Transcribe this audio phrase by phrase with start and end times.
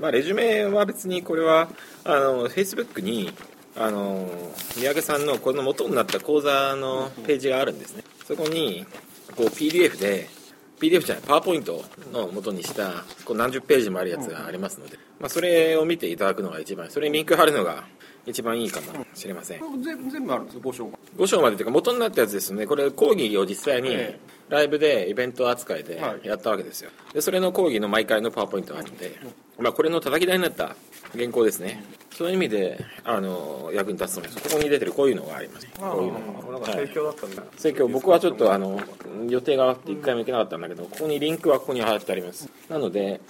[0.00, 1.68] まあ、レジュメは別にこれは
[2.04, 3.32] あの Facebook に
[3.76, 4.28] あの
[4.76, 8.04] 三宅さんのこの元になった講座のページがあるんですね。
[8.26, 8.86] そこに
[9.36, 10.28] こう PDF で
[10.80, 17.84] PDF じゃないパワーポイントの元にしたこう何十ページもあるやつがありますので、まあ、それを見ていただくのが一番それにリンク貼るのが
[18.26, 19.60] 一番いいかもしれません。
[19.82, 22.66] 全全部あるんですよ5章が5章までというか元になったやつですね。
[22.66, 23.96] これ講義を実際に
[24.50, 26.90] ライブでイベント扱いでやったわけですよ。
[27.14, 28.96] でそれの講義の毎回のパワーポイントがあるん。
[28.96, 29.18] で、
[29.58, 30.76] まあ、これの叩き台になった
[31.16, 31.82] 原稿ですね。
[32.10, 34.48] そういう意味であの役に立つと思います。
[34.48, 35.66] ここに出てるこういうのがあります。
[35.78, 38.80] こういうのなんか盛況だったんだ、盛況僕はちょっとあの
[39.28, 42.50] 予定があって一回も行けなかったんだけどここにリンクはここに貼ってあります。
[42.68, 43.20] なので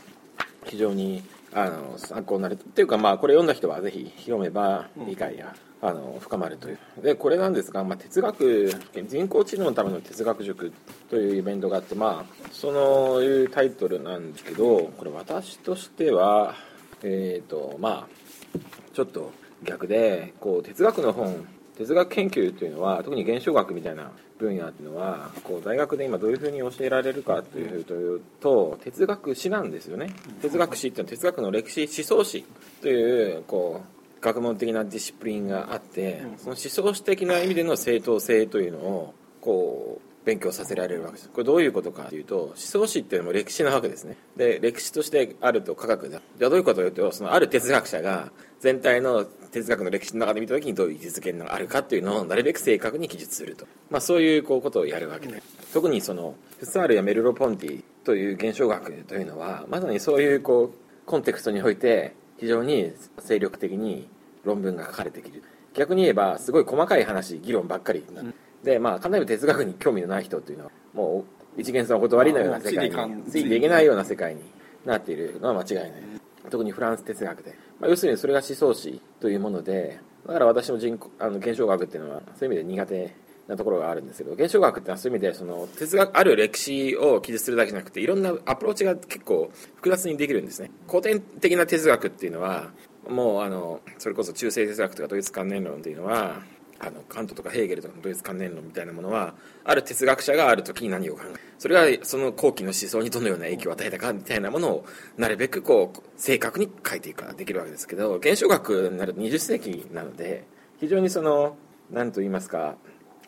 [0.64, 2.54] 非常にあの参考になる。
[2.54, 6.78] っていうかまあこれ読んだ人はぜひ読めば理解が、あの深まるという。
[7.02, 8.72] でこれなんですが、まあ、哲学
[9.08, 10.72] 人工知能のための哲学塾
[11.08, 16.54] というイベントがあってまあそのいうタイトルなんですけどこれ私としては
[17.02, 18.58] えっ、とまあ
[18.92, 21.46] ちょっと逆でこう哲学の本
[21.78, 24.10] 哲学研究というのは特に現象学みたいな
[24.40, 30.14] 分野っていうのはこう大学で今どういうふうに教えられるかというと哲学史なんですよね。
[30.40, 32.44] 哲学史っていうのは哲学の歴史思想史
[32.80, 41.28] というこう学問的なディシプリンがあってその思想史的な意味での正当性というのをこう勉強させられるわけです。
[41.30, 44.16] これどういうことかというと思想史っていうのも歴史なわけですね。
[44.36, 46.20] で歴史としてあると科学だ。
[46.38, 48.30] じゃあどういうことかというとそのある哲学者が
[48.60, 55.42] 全体の哲学の歴史の中で見た時にどういう位置づけがあるかっていうのをなるべく正確に記述すると、まあ、そういうこうことをやるわけで。
[55.72, 64.08] 特にそのフッサールやメルロ・ポンティという現象学というのはまさにそういうこうコンテクストにおいて非常に精力的に
[64.44, 65.42] 論文が書かれてきる。
[65.74, 68.34] 逆に言えばすごい細かい話議論ばっかりになる。
[68.64, 71.24] でまあかなり哲学に興味のない人というのはも
[71.56, 73.86] う一元さんお断りのような世界についていけない。
[73.86, 74.42] ような世界に
[74.84, 76.02] なっているのは間違いない。
[76.50, 83.14] 特にフランス哲学で、まあ、要するにそれが思想史というものでだから私も人あの現象学っていうのはそういう意味で苦手
[83.48, 90.70] なところがあるんですけど現象学っていうのはそういう意味でその哲学ある歴史を記述するだけじゃなくていろんなアプローチが結構複雑にできるんですね。
[90.88, 92.70] 古典的な哲学っていうのは
[93.08, 96.42] もうあのそれこそ中世哲学とかドイツ観念論っていうのは
[96.80, 104.84] あのカントとかヘーゲルとかのドイツ観念論みたいなものはある哲学者がある時に何を考えそれがその後期の思想にどのような影響を与えたかみたいなものを
[105.18, 110.44] なるべくこう正確に書いていくことができるわけですけど現象学になると20世紀なので
[110.80, 111.56] 非常にその
[111.90, 112.76] 何と言いますか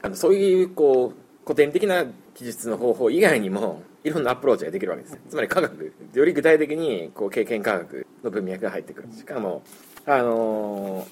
[0.00, 9.08] あのそういうこう古典的な記述の方法以外にもいろんなアプローチができるわけですつまり科学より具体的にこう経験科学の文脈が入ってくる。
[9.12, 9.62] しかも
[10.06, 11.06] あの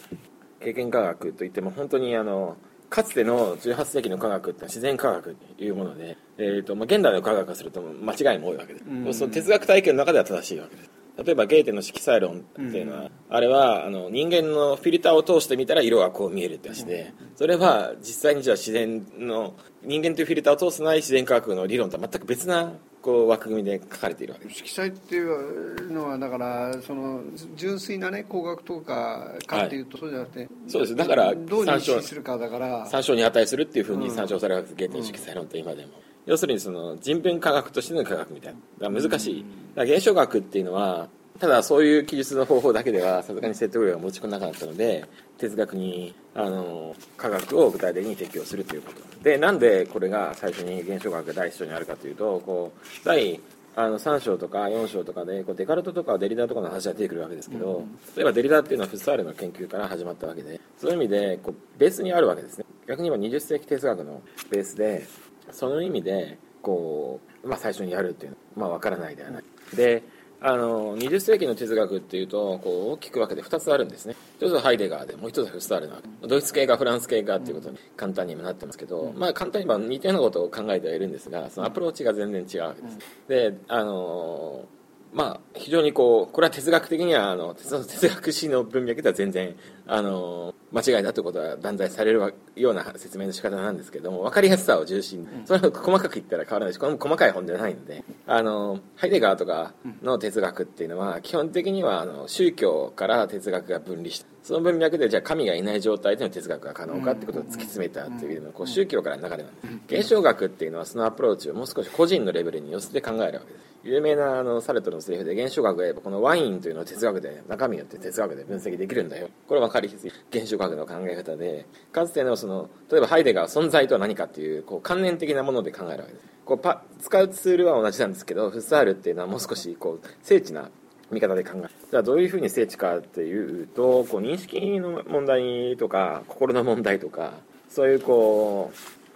[0.62, 2.56] 経験科学といっても本当にあの
[2.90, 8.80] かつての18世紀の科学って自然科学というもので、えーとまあ、現代の科学からすると間違いも多いわけで。
[8.80, 10.90] す、うん、その哲学体験の中では正しいわけです。
[11.24, 22.72] 例えばゲーテの色彩論っていうのは、うん、あれはあの人間のフィルターを通してみたら色がこう見えるって話で、それは実際にじゃあ自然の人間というフィルターを通すない自然科学の理論とは全く別な
[23.02, 24.58] こう枠組みで書かれているわけです。
[24.58, 27.22] 色彩っていうのはだからその
[27.56, 30.96] 純粋なね工学とかかっていうと、そうじゃなくてそうです。
[30.96, 32.86] だからどう認識するかだから。
[32.86, 35.92] 参照に値するっていうふうに参照されるわけです、ゲーテの色彩論って今でも、
[36.26, 38.90] 要するにその人文科学としての科学みたいな。
[38.90, 39.44] 難しい。
[39.76, 41.08] 現象学っていうのは
[41.40, 45.06] ただそういう記述の方法だけではさすがに説得力が持ち込なかったので
[45.38, 49.00] 哲学にあの科学を具体的に適用するということ。
[49.24, 53.40] でなんでこれが最初に現象学が第一章にあるかというとこう第
[53.74, 57.84] あの3章とか4章とかでこうデカルトとかデリダとかの話が出てくるわけですけど、
[58.16, 62.66] 例えばデリダっていうのはフッサールの研究から始まったわけでそういう意味でこうベースにあるわけですね。
[62.86, 64.20] 逆に言えば20世紀哲学の
[64.50, 65.06] ベースで
[65.52, 69.44] その意味でこう、まあ、最初にやるっていうのは、まあ、分からないではない。
[69.74, 70.02] で
[70.42, 74.16] あの20世紀の哲学っていうとこう大きく分けて2つあるんですね。
[74.38, 82.98] 一つはハイデガーでもう一つはフスタールなドイツ系かフランス系かっていうことに簡単にもなってますけど、まあ簡単に言えば似たようなことを考えてはいるんですがそのアプローチが全然違うわけです。
[83.28, 84.64] であの
[85.12, 99.72] まあ非常にこうこれは哲学的にはあの哲学史の文脈では全然あの間違いだということは断罪されるような説明の仕方なんですけども分かりやすさを重心それを細かく言ったら変わらないしこれも細かい本じゃないのであのハイデガーとか
[100.02, 104.30] の哲学っていうのは基本的にはあの宗教から哲学が分離した。
[104.50, 113.70] その文脈でじゃあ神がいない状態での哲学が可能かってことを突き詰めたというのこう宗教からの流れなんです現象学っていうのはそのアプローチをもう少し個人のレベルに寄せて考えるわけです。
[113.84, 119.28] 有名なあのサルトルのセリフで現象学が言えばこのワインというのは哲学で中身によって哲学で分析できるんだよ。
[119.46, 126.24] これ分かりやすい現象学の考え方でかつてのその例えばハイデガー存在とは何かっていうこう観念的なもので考えるわけです。
[126.44, 130.70] こうパ使うツールは同じなんですけどフッサールっていうのはもう少しこう精緻な
[131.10, 137.34] 見方で考えじゃあどういうふうに精緻かっていうとこう認識の問題とか心の問題とか
[137.68, 138.72] そういうこ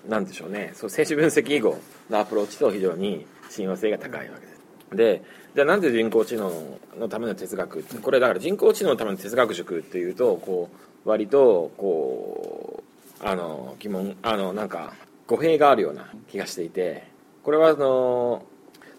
[0.07, 0.73] うなんでしょうね。
[0.75, 1.79] そう精子分析以後
[2.11, 4.97] のアプローチと非常に親和性が高いわけです。
[4.97, 5.23] で
[5.55, 6.51] じゃあなんで人工知能
[6.99, 10.69] のための哲学これだから人工知能のための哲学塾っていうとこ
[11.05, 12.83] う割とこ
[13.21, 14.93] うあの疑問あのなんか
[15.27, 17.05] 語弊があるような気がしていて
[17.43, 18.45] これはあの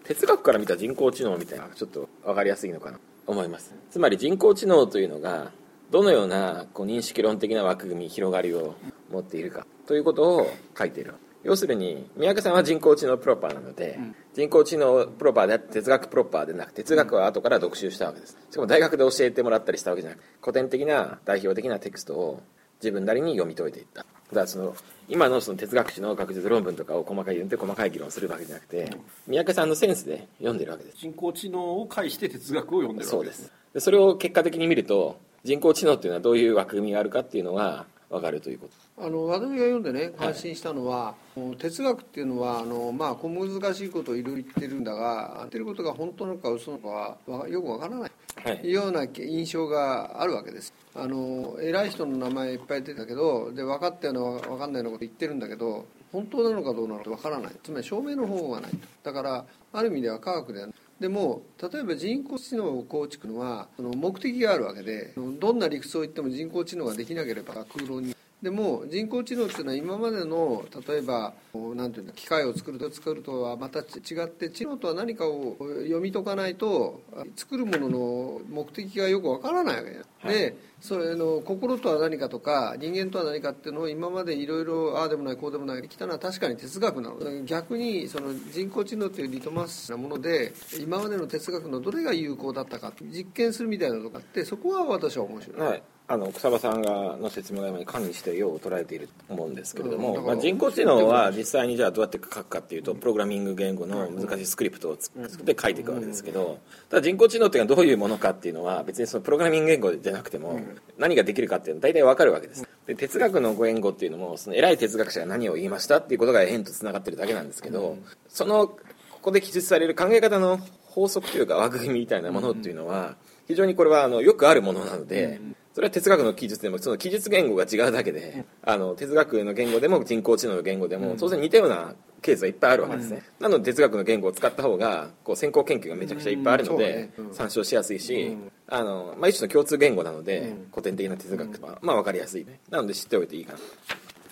[0.04, 2.98] 哲学から見た人工知能みたいなちょっと分かりやすいのかな？
[2.98, 3.74] と思います。
[3.90, 5.52] つまり人工知能というのが
[5.90, 8.74] どのようなこう認識論的な枠組み広がりを
[9.10, 11.14] 持っているかということを書いている。
[11.44, 18.36] 要するに三宅さんは人工知能プロパーなので、うん、人工知能プロパーであって哲学プロパーでなく哲学は後から読習したわけです。
[18.50, 22.42] しかも大学で教えてもらったりしたわけじゃなく古典的な代表的なテクストを
[22.82, 24.00] 自分なりに読み解いていった。
[24.00, 24.74] だからその
[25.08, 28.90] 今のその哲学史の学術論文とかを細かい読んで細かい議論するわけじゃなくて、
[29.26, 30.98] 三宅さんのセンスで読んでるわけです。
[30.98, 33.42] 人工知能を介して哲学を読んでるわけです。
[33.42, 33.52] そうです。
[33.74, 38.86] でそれを結果的に見ると人工知能っていうのはどういう枠組みがあるかっていうのが分かるということ。
[38.98, 48.08] あの私が読んでね感心したのは、はい、哲学っていうのはあの、まあ、小難しいことをいろいろ言ってるんだが言ってることが本当なのか嘘なのかはよくわからない、は
[48.52, 50.72] い、いうような印象があるわけです。
[50.94, 57.52] あの偉い人の名前いっぱい出てたけどで分かったような分かんないようなこと言ってるんだけど本当なのかどうなのか分からない。
[57.62, 58.78] つまり証明の方法がないと。
[59.02, 60.76] だからある意味では科学ではない。
[61.00, 71.32] でも例えば人工知能を構築のはその目的があるわけでどんな理屈を言っても人工知能ができなければ空論にでも人工知能っていうのは今までの例えば
[71.74, 73.82] なんていうの機械を作ると作るとはまた違
[74.24, 77.00] って知能とは何かを読み解かないと
[77.34, 87.42] 作るものの目的がよくわからないわけで、はい、でそれの心とは何かとか人間とは何かっていうのを今までいろいろああでもないこうでもない来たのは確かに哲学なの。
[87.44, 95.60] 逆にその人工知能というリトマスなもので今までの哲学のどれが有効だったか実験するみたいなとかってそこは私は面白い。
[95.60, 106.58] はいあの草場さんがの説明が今に管理してよう捉えていると思うんですけれども、うん、まあ、人工知能は実際にじゃあどうやって書くかっていうとプログラミング言語の難しいスクリプトを作って書いていくわけですけど
[106.88, 110.60] ただ人工知能っていうのはどういうものかっていうのは別にそのプログラミング言語じゃなくても
[110.96, 112.68] 何ができるかっていうのは大体わかるわけです。
[112.86, 117.98] で哲学の言語っていうのもその偉い哲学者が何を言いましたっていうことが変とつながってるだけなんですけど
[118.28, 118.78] そのこ
[119.22, 123.16] こで記述される考え方の法則というか枠組みみたいなものっていうのは
[123.48, 125.40] 非常にこれはあのよくあるものなので、
[125.76, 131.92] それは哲学の記述でもその記述言語が違うだけで、あの哲学の言語でも人工知能の言語でも当然似たような
[132.22, 138.38] ケースはいっぱいあるわけですね、なので哲学の言語を使った方がこう先行研究がめちゃくちゃいっぱいあるので、参照しやすいし、
[138.68, 143.58] あのまあ、一種の共通言語なので、古典的な哲学は、まあ、分かりやすい、ね、なので知っておいていいかな。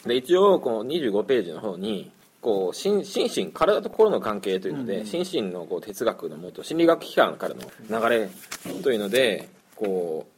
[0.08, 7.60] で一応この25ページの方にこう心身体と心の関係というので、心身のこう哲学のもと心理学機関からの
[8.00, 8.30] 流れ
[8.82, 10.33] というのでこう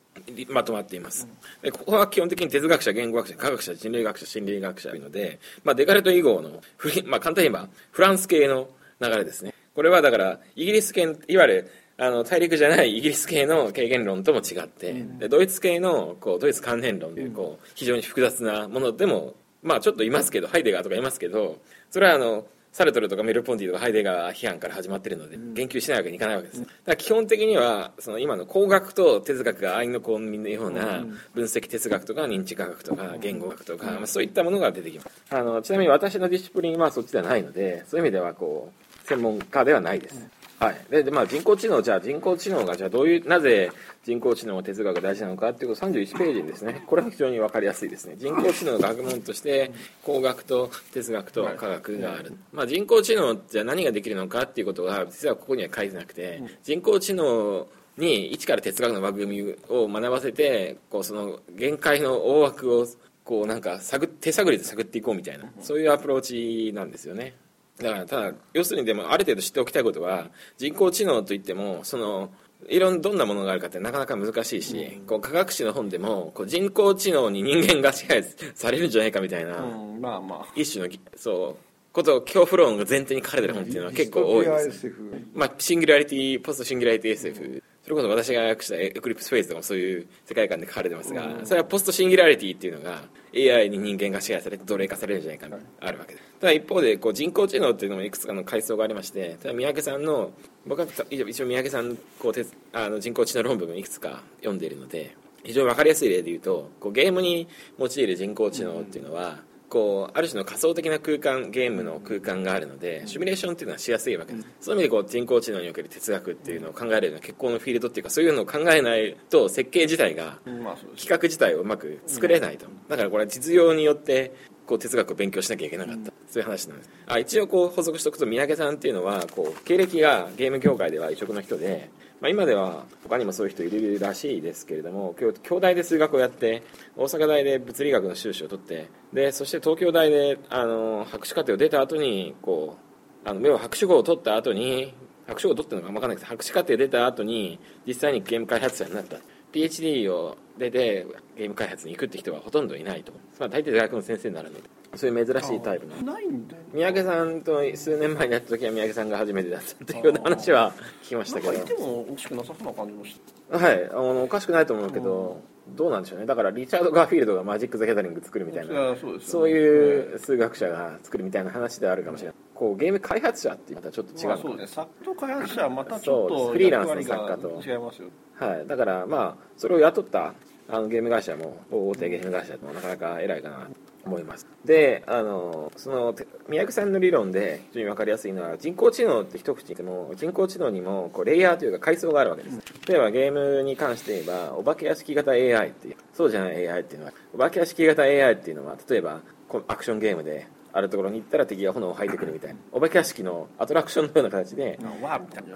[0.49, 1.29] まとまっています。
[1.63, 6.63] でここは基本的に哲学者言語学者科学者人類学者心理学者というので、まあ、デカルト以降の
[7.07, 8.69] まあ、簡単に言えばフランス系の
[9.01, 9.53] 流れですね。
[9.75, 21.59] これはだからイギリス系いわゆるあの大陸じゃないイギリス系の経験論とも違って、でドイツ系のこうドイツ関連論というこう非常に複雑なものでもまあちょっといますけどハイデガーとかいますけど
[21.91, 22.47] それはあの
[22.77, 31.03] サルトルとかメルポンティとかハイデガー批判から始まってるので言及しないわけにいかないわけです、だから基本的にはその今の工学と哲学が愛のコンビのような
[31.33, 35.23] 分析哲学とか認知科学とか言語学とか、まあ、そういったものが出てきます。
[35.31, 40.23] あのちなみに私のディシプリンはそっちではないのでそういう意味ではこう専門家ではないです
[40.59, 43.71] はい、でで、まあ、人工知能じゃあ人工知能がじゃあどういうなぜ
[44.05, 46.83] 人工知能哲学が大事なのかっていうこと31ページにですね。
[46.87, 48.15] これは非常に分かりやすいですね。
[48.17, 49.71] 人工知能の学問として
[50.03, 57.67] 工学と哲学と科学がある、まあ、人工知能じゃあ何ができるのかっていうことが実はここには書いてなくて人工知能
[57.99, 62.87] に一から哲学の枠組みを学ばせてこうその限界の大枠を
[63.25, 67.35] こうなんか探手探りで探っていこうみたいなそういうアプローチなんですよね
[67.79, 72.31] だからただ要するにでもある程度知っておきたいことは人工知能といってもその
[72.69, 84.93] いろんどんなものがあるかってなかなか難しいし、うん、こう科学史の本でもこう人工知能に人間が支配されるんじゃないかみたいな、うん、まあまあ、一種のそうことを恐怖論が前提に書かれてる本っていうのは結構多いです、
[85.35, 96.27] まあ、シンギュラリティポストシンギュラリティ SF それこそ私が訳したエクリプスフェイズとかもそういう世界観で書かれてますが、それはポストシンギュラリティっていうのが AI に人間が支配されて奴隷化されるんじゃないかなあるわけです。
[96.41, 100.33] ただ一方でこう人工知能っていうのもいくつかの階層がありましてただ三宅さんの
[100.67, 102.33] 僕は一応三宅さんこう
[102.73, 107.47] あの人工知能論文をいくつか読んでいるので非常に分かりやすい例で言うとこうゲームに
[107.79, 122.67] 用いる人工知能っていうのは、こうある種の仮想的な空間ゲームの空間があるのでシミュレーションっていうのはしやすいわけです、そういう意味でこう人工知能における哲学っていうのを考えるような結構のフィールドっていうかそういうのを考えないと設計自体が企画自体をうまく作れないと。
[122.89, 124.33] だからこれは実用によって
[124.67, 126.91] こう哲学を勉強しなきゃいけなかった、そういう話なんです。
[127.07, 136.63] あ一応こう補足しておくと三宅さんっていうのはこう経歴がゲーム業界では異色の人で、まあ、今では他にもそういう人いるらしいですけれども京大で数学をやって
[136.97, 142.79] 大阪大で物理学の修士を取ってでそして東京大であの博士課程を出た後にこ
[143.25, 144.95] うあの目を博士号を取った後に
[145.27, 149.19] 博士号を取ったのか分かんないけど博士課程出た後に実際にゲーム開発者になった。
[149.57, 154.69] PhD を出てゲーム開発に行くって人はほとんどいないと、まあ、大抵大学の先生になるので。
[154.95, 155.97] そういう珍しいタイプの。
[156.01, 160.73] ないんだ三宅さんと数年前にやった時は三宅さんが初めてだったっていうような話は
[161.03, 161.53] 聞きましたけど。
[161.53, 163.21] いてもおかしくなさそうな感じもし
[163.51, 163.91] てはい。
[163.91, 166.27] あのおかしくないと思うけど、どうなんでしょうね。
[166.27, 168.97] だからリチャード・ガーフィールドがマジック・ザ・ギャザリング作るみたいな。
[168.97, 177.63] そう,、そういう数学者が作るみたいな話ではあるかもしれないこうゲーム開発者ってまたちょっと違う、まあ、そうね作家開発者はまたちょっとフリーランスの作家と。
[177.65, 178.09] 違いますよ
[178.39, 178.67] はい。
[178.67, 180.35] だからまあそれを雇った
[180.69, 183.69] あのゲーム会社も大手ゲーム会社もなかなか偉いかな
[184.07, 184.47] 思います。
[184.65, 186.15] であのその
[186.49, 192.61] 宮城さんの理論で非常に分かりやすいのは人工知能って一口に言っても人工知能にもこうレイヤーというか階層があるわけです。
[192.89, 195.97] 例えばゲームに関して言えばお化け屋敷型 AI っていう。
[196.15, 199.21] そうじゃない AI っていうのはお化け屋敷型 AI っていうのは例えば
[199.69, 200.47] アクションゲームで
[200.77, 202.57] あるところに行ったら敵が炎を吐いてくるみたいな。
[202.71, 204.79] お化け屋敷のアトラクションのような形で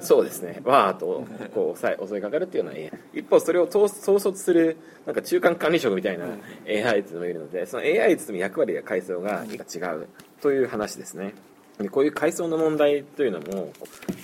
[0.00, 0.60] そうですね。
[0.64, 1.24] わーっと
[1.54, 6.24] こう襲いかかるっていうような AI 一方それを統率するなんか中間管理職みたいな
[6.66, 10.08] AI っていうのもいるのでその AI に包む役割や階層が違う
[10.40, 11.34] という話ですね。
[11.78, 13.72] でこういう階層の問題というのも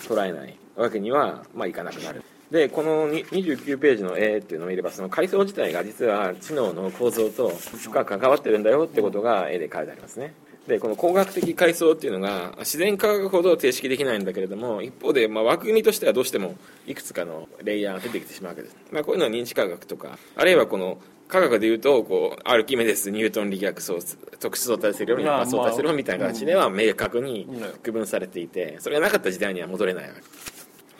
[0.08, 0.56] 捉えない。
[0.76, 2.22] わけにはまあいかなくなる。
[2.50, 10.32] でこの29ページの絵っていうのを見ればその階層自体が実は知能の構造と深く関わってるんだよってことが絵で書いてありますね
[10.66, 16.56] でこの工学的階層っていうのが自然科学ほど定式できないんだけれども一方でまあ枠組みとしてはどうしても
[16.86, 23.98] いくつかのレイヤーが出てきてしまうわけです、まあ、こういうのは認知科学とかあるいはこの科学でいうとこうアルキメデスニュートン力学相
[24.38, 27.48] 特殊相対性理論や相対性理論みたいな形では明確に
[27.82, 30.20] 区分されていてそれがなかった時代には戻れないわけ。
[30.20, 30.35] です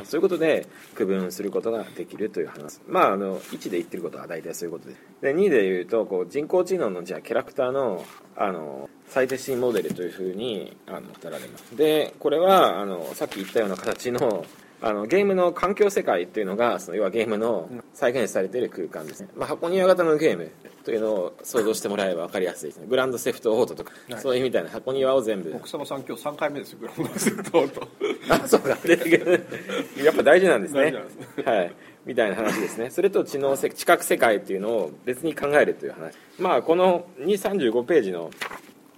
[0.05, 2.81] そういうことで区分することができるという話。
[2.87, 4.95] まああの1で言ってることは大体そういうことで。
[4.95, 8.05] すで2で言うとこう人工知能のじゃあキャラクターの
[8.37, 11.77] あの最適モデルというふうにあの語られます。
[11.77, 14.45] でこれはあのさっき言ったような形の
[14.83, 20.51] あのゲームの環境世界っていうのがその要はゲームの再現されている空間ですね、まあ、箱庭型のゲーム
[20.85, 22.87] というのを想像してもらえば分かりやすいですね。
[22.87, 25.53] グランドセフトオートとか、はい、そういうみたいな箱庭を全部。
[25.57, 27.89] 奥様さん今日3回目ですよグランドセフトオート。
[28.31, 28.69] あそうか。
[28.69, 30.95] やっぱ大事なんですね。
[31.45, 31.73] はい。
[32.05, 32.91] みたいな話ですね。
[32.91, 36.15] それと知能知覚世界っていうのを別に考えるという話。
[36.39, 38.31] まあこの235ページの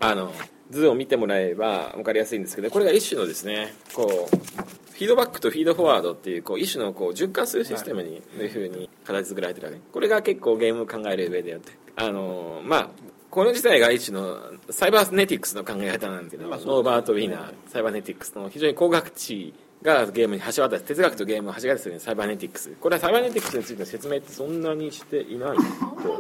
[0.00, 0.32] あの
[0.70, 9.78] 図を見てもらえば分かりやすいんですけどこれが一種のですねこうフィードバックとフィードフォワードっていうこう一種のこう循環するシステムにというふうに形作られてるわけ。
[9.93, 12.88] これが結構ゲームを考える上でよってあのまあ
[13.31, 14.38] この自体が一種の
[14.71, 25.61] サイバーネティクスの考え方なんですけど、ノーバート・ウィーナーサイバーネティクスの非常に高学知がゲームに橋渡し哲学とゲームを橋渡しするサイバーネティクスこれはサイバーネティクスについての説明ってそんなにしていないあんま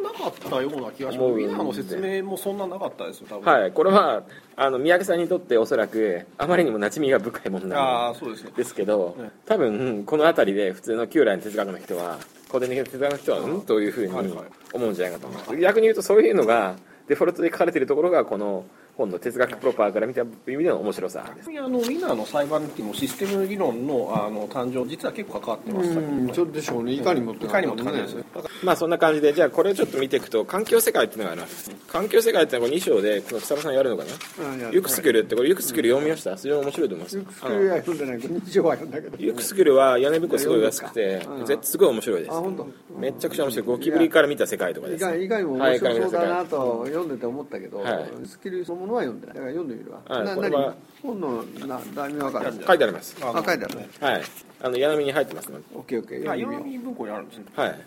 [0.00, 1.30] なかったような気がします。
[1.30, 3.52] ウィナーの説明もそんななかったですよ多分。
[3.52, 3.72] はい。
[3.72, 4.22] これは
[4.56, 13.62] あの三宅さんにとっておそらくあまりにも馴染みが深いものなんですけど、ね、多分この辺りで普通の旧来の哲学の人は古典的な哲学の人はうん？
[13.62, 14.12] というふうに
[14.72, 16.76] 思うんじゃないかと思います、逆に言うとそういうのが
[17.08, 18.64] デフォルトで書かれているところがこの
[18.98, 21.48] 今度哲学プロパーから見た意味での面白さです。
[21.56, 26.94] あのウィナーの裁判っていうのシステム理論のあの誕生実は結構関わってますうんそうでしょうね。
[26.94, 28.16] いかにもいかにもって感じです
[28.64, 34.70] まあそんな感じでじゃあこれをちょっと見ていくと環境世界っていうのがあります環境世界っていうのは2章でこの草場さんやるのかな？
[34.72, 36.34] ユクスクルってこれユクスクル読みました？
[36.34, 37.16] 非常に面白いと思います。
[37.18, 38.34] ユクスクルは読んでないけど。
[38.34, 41.22] 2章は読んだけどユクスクルは屋根ぶこすごい安くて
[41.62, 42.36] すごい面白いです。
[42.98, 43.66] めちゃくちゃ面白い。
[43.66, 47.84] ゴキブリから見た世界とかですいかにも面白そうだなと読んでて思ったけど
[48.24, 49.36] スキルそのものは読んでない。
[49.36, 50.74] だから読んでみるわ、はい、な何？
[51.02, 53.16] 本のな題名わかる書いてあります。
[53.20, 54.22] あ書いてあるねはい。
[54.60, 55.64] あの矢波に入ってますので。
[55.74, 57.44] オッケーオッケー矢波文庫にあるんですね。
[57.54, 57.80] はい。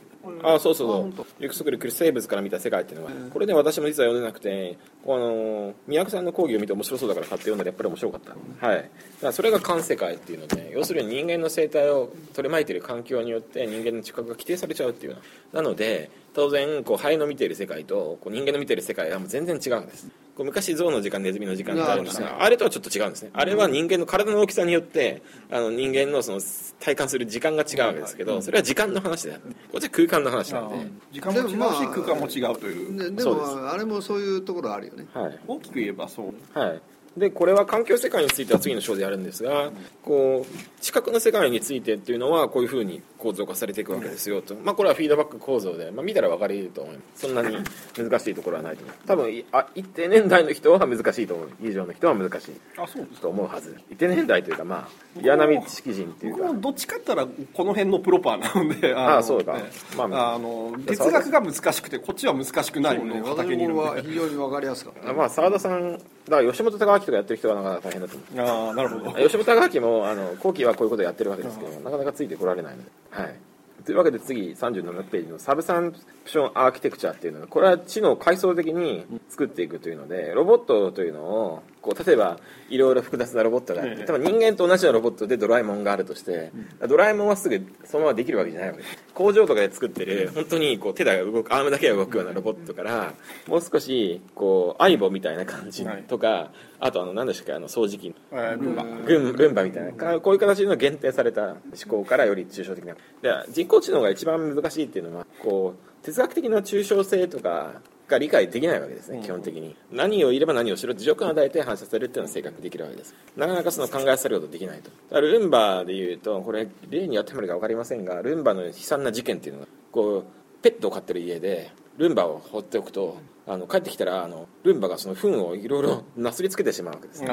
[0.44, 8.68] あそうそうそう「ゆくそくる生物から見た世界」っていうのが、これね私も実は読んでなくてあの宮古さんの講義を見て面白そうだから買って読んだらやっぱり面白かった。
[8.68, 8.76] はい。
[8.78, 8.90] だか
[9.24, 15.18] らそれが環世界っていうので要するに人間の生態を取り巻いている環境によって人間の知覚が規定されちゃうっていう
[15.54, 15.64] な。
[15.64, 23.32] ので当然こう肺の見ている世界とこう人間の見ている世界はもう全然違うんですこう昔象の時間ネズミの時間ってああれとはちょっと違うんですね。
[23.34, 25.22] あれは人間の体の大きさによって
[25.52, 26.42] あの人間のその
[26.80, 36.60] 体感する時間が違うわけですけどそれは時間の話であってこっちは空間の話なんで時間も違うし空間も違うというでもあれもそういうところあるよね、はい、大きく言えばそう。
[36.60, 36.82] はい。
[37.18, 39.72] でこれは環境世界については次の章でやるんですが
[40.02, 47.56] こう視覚の世界についてっていうのはこういうふうに構造化されていくわけですよと、まあ、これはフィードバック構造で、まあ、見たら分かると思いますそんなに
[47.96, 48.96] 難しいところはないと思う。
[49.06, 51.50] 多分あ一定年代の人は難しいと思う。
[51.62, 53.78] 以上の人は難しいあそうと思うはず。
[53.92, 56.54] 一定年代というかまあ岩波知識人っていうか。
[56.54, 59.58] どっちかったらこの辺のプロパーなので ああそうか、
[59.96, 65.94] まあ、あの哲学が難しくてこっちは難しくないものね、私もは非常に分かりやすかったまあ澤田さん
[66.32, 68.48] だから吉本隆明とかやってる人はなかなか大変だと思う。
[68.48, 69.12] ああなるほど。
[69.14, 73.36] 吉本隆明もあの後期はこういうことやってるわけですけどなかなかついてこられないのではい。
[73.84, 84.06] というわけで次37ページのサブサンプションアーキテクチャっていうのはこれは知能を階層的に作っていくというのでロボットというのをこう例えばいろいろ複雑なロボットがあって例え。
[84.06, 86.52] ば人間と同じようなロボットでドラえもんがあるとして
[86.88, 88.82] ドラえもんはすぐそのままできるわけじゃないわけ。
[88.82, 93.14] です工場とかで作ってる本当にこう手が動くアームだけが動くようなロボットから
[93.48, 101.58] もう少しこう相棒みたいな感じとかあとあの何でしたっけあの掃除機ルンバルンバみたいなこういう形の限定された思
[101.88, 102.96] 考からより抽象的な。
[103.22, 107.82] で人工知能が一番難しいっていうのはこう哲学的な抽象性とか
[108.12, 109.76] が理解できないわけですね、基本的に。
[109.92, 113.16] 何をいれば何をしろって条件を与えて反射されるっていうのは正確できるわけです。
[113.36, 114.92] なかなかその考えさせることできないと。
[115.10, 120.24] だルンバでいうとこれ例に当てはめるか分かりませんがルンバの悲惨な事件っていうのがこう
[120.62, 127.30] ペットを飼ってる家でルンバを放っておくとあの帰ってきたらあのルンバがその糞をいろいろなすりつけてしまうわけです、ね、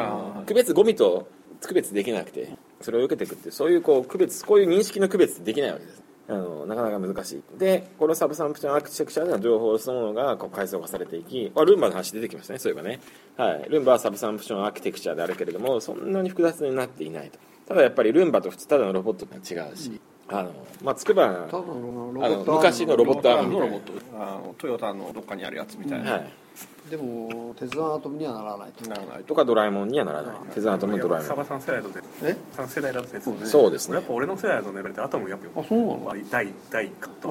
[0.47, 1.29] 区別ゴミと
[1.61, 7.59] 区別できなくてそれを受けていくってそういうこう区別こういう認識の区別できないわけですあのなかなか難しい。
[7.59, 13.01] でこのサブサンプションアーキテクチャでの情報そのものがこう階層化されていきあルンバの話出てきましたねそういえばね、
[13.37, 17.39] はい、ルンバはサブサンプションアーキテクチャであるけれどもそんなに複雑になっていないと。
[17.67, 26.31] ただやっぱりルンバと普通ただのロボットとは違うし、うん、あのまあつくばあの昔のロボットアームみたいなトヨタのどっかにあるやつみたいな、はい。
[26.91, 28.89] でも鉄腕アトムにはならないと。
[28.89, 30.35] ならないとかドラえもんにはならない。
[30.55, 31.29] 鉄腕アトムドラえもん。
[31.29, 33.09] サバさん世代だとえ？3世代だと
[33.47, 33.97] そうですね。
[33.97, 36.15] やっぱ俺の世代のレベルってアトムやっぱあそうなの？
[36.31, 37.29] 第第一かと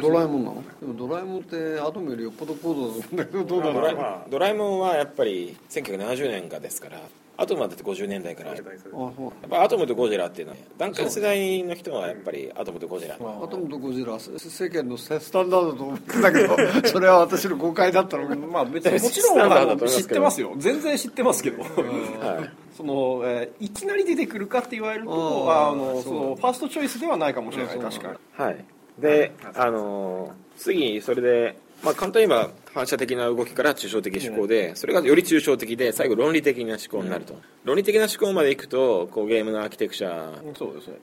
[0.00, 0.62] ドラえもんなの？
[0.80, 7.00] でもドラえもんってアトムよりよっぽど高度だと思うんだけどどうだろうドラえもんはやっぱり1970年がですから
[7.40, 8.54] アトムはだって50年代から。
[8.54, 13.14] やっぱアトムとゴジラっていうのは段階世代の人はやっぱりアトムとゴジラ。
[13.14, 18.36] アトムとゴジラ世間のスタンダードと思ってたけど それは私の誤解だったのか。
[18.36, 20.52] まあ別に もちろん知ってますよ。
[20.58, 21.70] 全然知ってますけど、はい、
[22.76, 25.12] その、えー、いきなり出てくるかって言われると
[25.50, 27.78] あのそのファーストチョイスではないかもしれない。
[27.78, 28.14] 確かに。
[28.36, 28.64] はい。
[28.98, 40.34] であの次それでまあ、簡単に言えば反射的な動きから抽象的思考で、それがより抽象的で最後論理的な思考になると、論理的な思考までいくとこうゲームのアーキテクチャ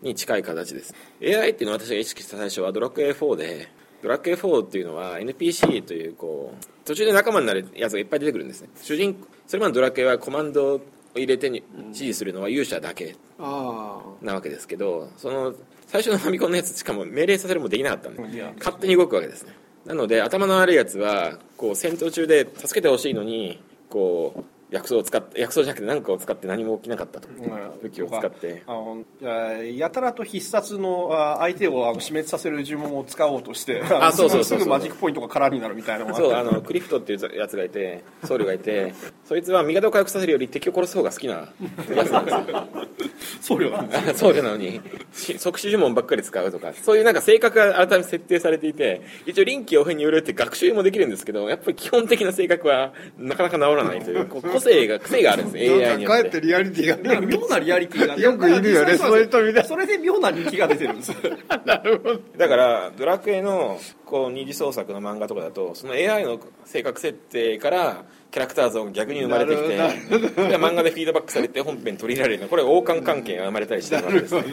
[0.02, 0.94] に近い形です。
[1.22, 3.68] AI っていうのは私が意識した最初はドラッグ A4 で
[4.02, 8.70] ドラッグ A4 っていうのは NPC というこう途中で仲間になるやつがいっぱい出てくるんですね。
[8.82, 10.82] 主人それまでドラッグ A はコマンドを
[11.16, 13.46] 入れてに指示するのは勇者だけな
[14.34, 15.54] わけですけどその
[15.88, 19.54] 最初のファミコンのやつしかも命令させるもできなかったんで勝手に動くわけですね
[19.88, 27.30] なので頭の悪いやつはこう戦闘中で助けてほしいのにこう薬草を使って薬草じゃなくて何かを使って何も起きなかったと、
[27.82, 28.64] 武器を使って。
[28.68, 29.06] あの
[29.64, 36.14] やたらと必殺の相手を死滅させる呪文を使おうとして あそうそうすぐマジックポイントが空になるみたいな。
[36.14, 41.48] そうあのクリフトっていうやつがいて僧侶がいてそいつは味方を回復させるより敵を殺す方が好きな
[41.96, 42.68] やつなんですよ
[43.42, 44.82] 僧侶なんです僧侶なのに。
[45.38, 56.06] 即死呪文ばっかり使うとかそういうなんか性格が改めて設定されていて一応臨機応変によるって学習もできるんですけどやっぱり基本的な性格はなかなか治らないという個性が癖があるんです AI によって。
[56.06, 61.12] かえってリアリティが妙なリアリティがよくいるよねそういう人みたいそれで妙な人気が出てるんです。
[61.66, 62.20] なるほど。
[62.38, 69.78] だからドラクエのこう二次創作の漫画とかだとその AI の性格設定からキャラクター像が逆に生まれてきて
[70.58, 72.50] 漫画でフィードバックされて本編取り入れられるの。
[72.50, 73.98] これ王冠関係が生まれたりして。
[73.98, 74.44] るわけですね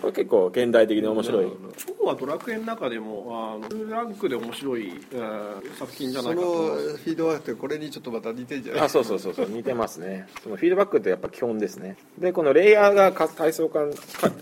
[0.00, 1.44] これ結構現代的に面白い。
[1.44, 1.54] 今
[1.98, 8.82] 日はドラクエの中でもあのランクで面白い、えー、作品じゃないかとそのフィードバックってこれにちょっとまた似てんじゃない？
[8.84, 10.26] あそうそうそうそう似てますね。
[10.42, 11.96] そのフィードバックってやっぱ基本ですね。
[12.18, 13.80] でこのレイヤーが階層化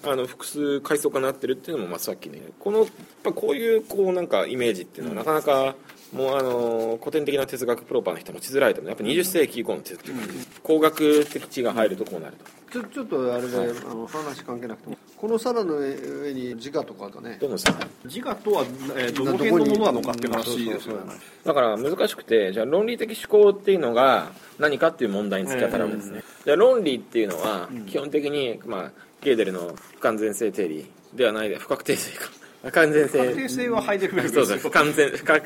[0.05, 2.89] あの複数階層化になってるっていうのも、まあ、さっきねこのやっ
[3.25, 5.75] ぱこういうこうなんかイメージっていうのはなかなか、
[6.17, 8.91] もうあの古典的な哲学プロパーの人もしづらいと思う。
[8.91, 12.45] やっぱ20世紀以降の哲学、うん、工学的知が入るとこうなると。
[12.73, 14.97] ちょちょっとあれで、はい、あの話関係なくても。
[15.17, 17.39] この皿の上に自我とかかね。
[17.41, 18.65] どの皿自我とは、
[18.97, 33.19] えー、どの辺のものなのかっていう話ですよねだから難しくてじゃあ論理的思考っていうのが何かっていう問題に突き当たるわけですね、じゃあ論理っていうのは基本的に、まあ、ゲーデルの不完全性定理ではないで不確定性か不完全性。
[33.19, 35.43] 不確定性はハイデルベルそうそう不完全不完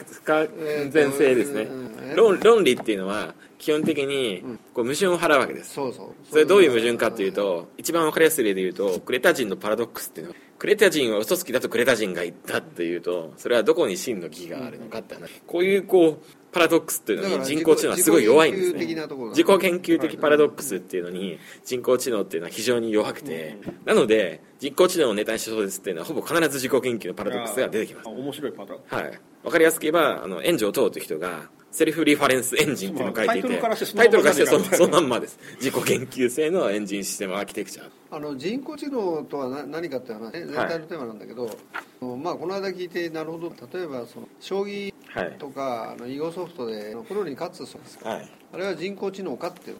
[0.90, 1.68] 全性ですね、
[2.16, 4.42] 論論理っていうのは基本的に
[4.72, 6.06] こう矛盾を払うわけです、そうそう。
[6.28, 10.32] それどういう矛盾かっていうと一番分かりやすい例で言うとクレタ人のパラドックスっていうの。
[10.32, 15.40] はクレタ人は嘘つきだとクレタ人が言ったっていうとそれはどこに真の義があるのかって話。
[15.46, 18.86] こういうこうパラドックスっていうのに人工知能はすごい弱いんですね。
[18.86, 28.08] 自己研究的パラドックスっていうのに人工知能っていうのは非常に弱くて、なので人工知能をネタにしたそうですっていうのはほぼ必ず自己研究のパラドックスが出てきます。
[28.08, 29.04] 面白いパターン。
[29.04, 33.50] はい分かりやすく言えばあの炎上等という人がセルフリファレンスエンジンっていうのを書いていて、タイ
[34.10, 35.38] トルからしてそのまんまです。
[35.60, 37.88] 自己研究性のエンジンシステムアーキテクチャ。
[38.10, 41.54] あの人工知能とは何かって話、全体のテーマなんだけど、はい、
[42.16, 44.92] まあ、この間聞いてなるほど例えばその将棋
[45.38, 49.76] とか、はい、あの囲碁ソフトでプロに勝つそうです、はい、あれは人工知能かっていう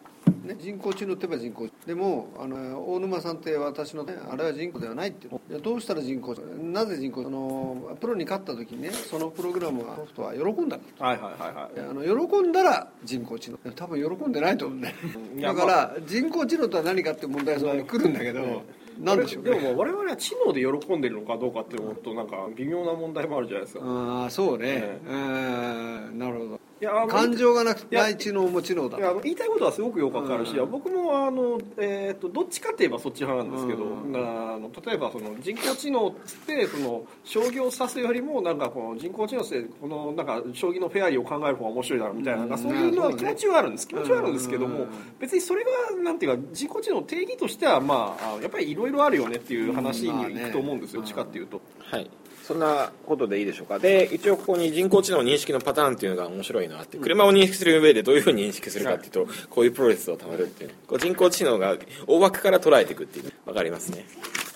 [0.50, 1.68] ね、人工知能って言えば人工。
[1.86, 5.28] でもあの大沼さんって私の、ね、あれは人工ではないって
[5.62, 11.88] どうしたら人工なぜ人工そのプロに勝った時にねそのプログラムはソフトは喜んだはいはいはいはい。
[11.88, 13.58] あの喜んだら人工知能。
[13.74, 14.80] 多分喜んでないと思うん。
[14.80, 14.94] だよ
[15.40, 18.62] だから人工知能とは何かっていう問題が来るんだけど、
[18.98, 23.84] なんでしょう、ね、でも我々は知能で喜んでるのかどうかって思うとなんか微妙な問題もあるじゃないですか。
[23.84, 26.59] ああそうね、ね、うんなるほど
[27.08, 36.12] 感情がなくない知能も知能だいや言いたいことはすごくよくわかるし、うん、僕もあの、えーと、どっちかといえばそっち派なんですけど、うん、あの例えばその人工知能っ
[36.46, 44.86] てその商業を指すよりもなんかこの人工知能ってこのなんか将棋のフェアリーを考える方が面白いだろうみたいな,、うん、そういうのは気持ちはあるんです、気持ちはあるんですけども、
[45.18, 45.70] 別にそれが
[46.02, 51.60] なんていうか人工知能の定義としてはまあやっぱりいろいろあるよねっていう話にいくと思うんですよ、どっちかっていうと。
[51.78, 52.10] はい
[52.50, 53.78] そんなことでいいでしょうか。
[53.78, 56.98] で一応ここに人工知能認識のパターンっていうのが面白いのがあって。
[56.98, 60.70] 車を認識する上でどういうふうに認識するかっていうとこういうプロセスをたまるっていう。
[60.88, 61.76] こう人工知能が
[62.08, 63.32] 大枠から捉えていくっていう。
[63.44, 64.04] 分かりますね。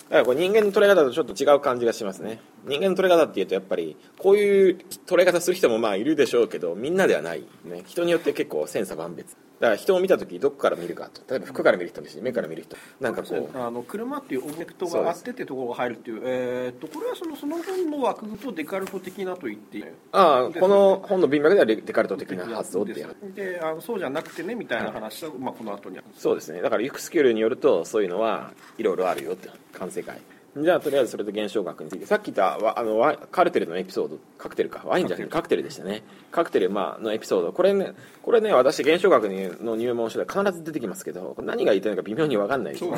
[0.08, 2.40] だからこれ人間の捉え方とちょっと違う感じがしますね。
[2.66, 7.84] 人間の捉え方っていうとやっぱりこういう捉え方する人もまあいるでしょうけどみんなではないね。
[7.86, 11.22] 人によって結構千差万別だから人を見た時どこから見るかと。
[11.30, 13.58] 例えば服から見る人もいるし目から見る人なんかこう。
[13.58, 23.16] あの車っていうオブジェクトがあってってところが入るっていうえー、っとこれはそのその本の枠とデカルト的なと言ってああこの本の文脈ではデカルト的な発想っていう。
[23.34, 25.98] であのそうじゃなくてねみたいな話は、まあ、この後に。
[26.14, 26.60] そうですね。
[26.60, 30.20] だからユクスキュールによるとそういうのはいろいろあるよって完成界
[30.56, 32.06] じゃあとりあえずそれと現象学について。
[32.06, 34.82] さっき言ったあのカルテルのエピソードカクテルか。
[34.84, 36.02] ワインじゃなくてカクテルでしたね
[36.34, 37.52] カクテル、まあ、のエピソード。
[37.52, 37.92] これね
[38.22, 42.72] これね私現象学の入門書で必ず出てきますけど何が言いたいのか微妙に分かんない。
[42.72, 42.90] です、ね、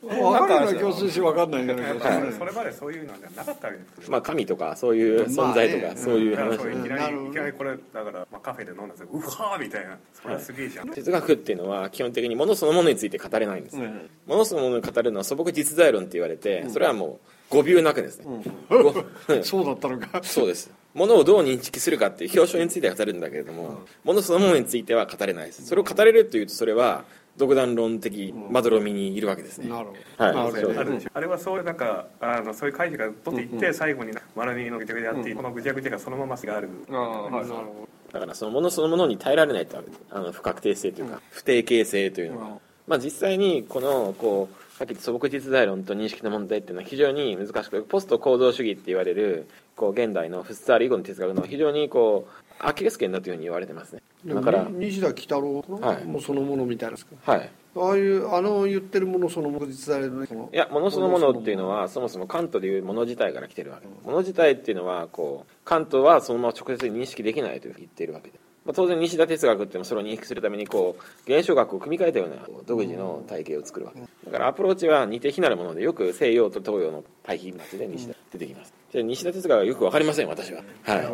[0.00, 2.00] 分かるの共通し分かんないんだけど、
[2.32, 9.98] それまでそういうのなかったわけですまあ神とかそういう存在とか、そういう話、いきなりいきなりこれだから、まあ、カフェで飲んだんですようわーみたいな。
[10.14, 18.26] それはすげえじゃん、哲学っていうのは基本的にものそのものについて語れないんです、ものそのものに語るのは素朴実在論って言われてそれはもう語尾なくですね、
[19.42, 20.22] そうだったのか。
[20.22, 27.04] そうですものをどう認識するかっていう表彰については語るんだけれども、ものそのものについては語れないですそれを語れるというとそれは
[27.36, 29.68] 独断論的まどろみにいるわけですね。
[29.68, 30.24] なるほど。
[30.24, 30.36] はい。
[30.58, 36.70] あるあれはそういうなんかあのそういう会議が取っていって、最後に学びのぐちゃぐちゃって、このぐちゃぐちゃがそのままがある。
[36.90, 37.32] あはい。
[37.32, 37.88] なるほど。
[38.12, 54.02] だからそのものそのものに耐えられないとあの不確定性というか、不定形性というのは、まあ実際にこのこうさっき言った素朴実在論と認識の問題っていうのは非常に難しくポスト構造主義って言われるこう現代のフッサール以後の哲学の非常にこうアキレス腱だというふうに言われてますね。
[54.26, 55.64] だから西田喜太郎
[56.04, 57.32] もそのものみたいですか？
[57.32, 57.50] はい。
[57.74, 63.86] ああいうあの言ってるものそのもの実在の、いやものそのものっていうのはそもそもカントでいうもの自体から来てるわけ。
[63.86, 74.00] もの自体っていうのはこうカントはそのまま直接認識できないと言っているわけでまあ、当然西田哲学っていうのはそれを認識するためにこう現象学を組み替えたような独自の体系を作るわけ。
[74.00, 78.74] だからアプローチは似て非なるものでよく西洋と東洋の対比になってで西田出てきます。
[78.92, 80.62] じゃ西田哲学はよく分かりません私は。
[80.82, 81.06] はい。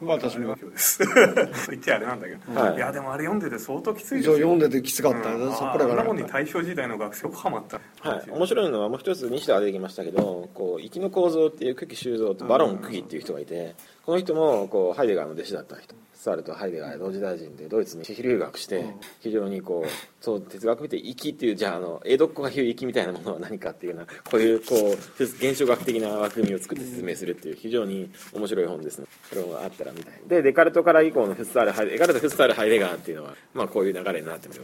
[0.00, 1.00] 私もです
[1.70, 4.34] 言っちゃあれなんだけど、はい、いやでもあれ読んでて相当きついですよ。
[4.36, 7.80] 読んでてきつかったよ、うん、そこからあんなもんに大正時代の学生ハマった。
[8.08, 8.30] はい。
[8.30, 13.74] 面白いのはもう一つ西田が出てきましたけどこう息の構造っていう久喜修造とバロン久喜っていう人がいて
[14.06, 18.84] この人もこうハイデガーの弟子だった人スタールとハイデガー同時代人でドイツに留学して
[19.20, 19.88] 非常にこう
[20.20, 29.06] そう哲学見て息っていうじゃああの江戸っ子が言う息みたいなものは何かっていうようなこういうこう現象学的な枠組みを作って説明するっていう非常に面白い本ですね。
[29.28, 30.14] それもあったらみたい。
[30.26, 34.62] でデカルトから以降のフッサールハイデガルトフッサールハイデガーっていうのはまあこういう流れになってみる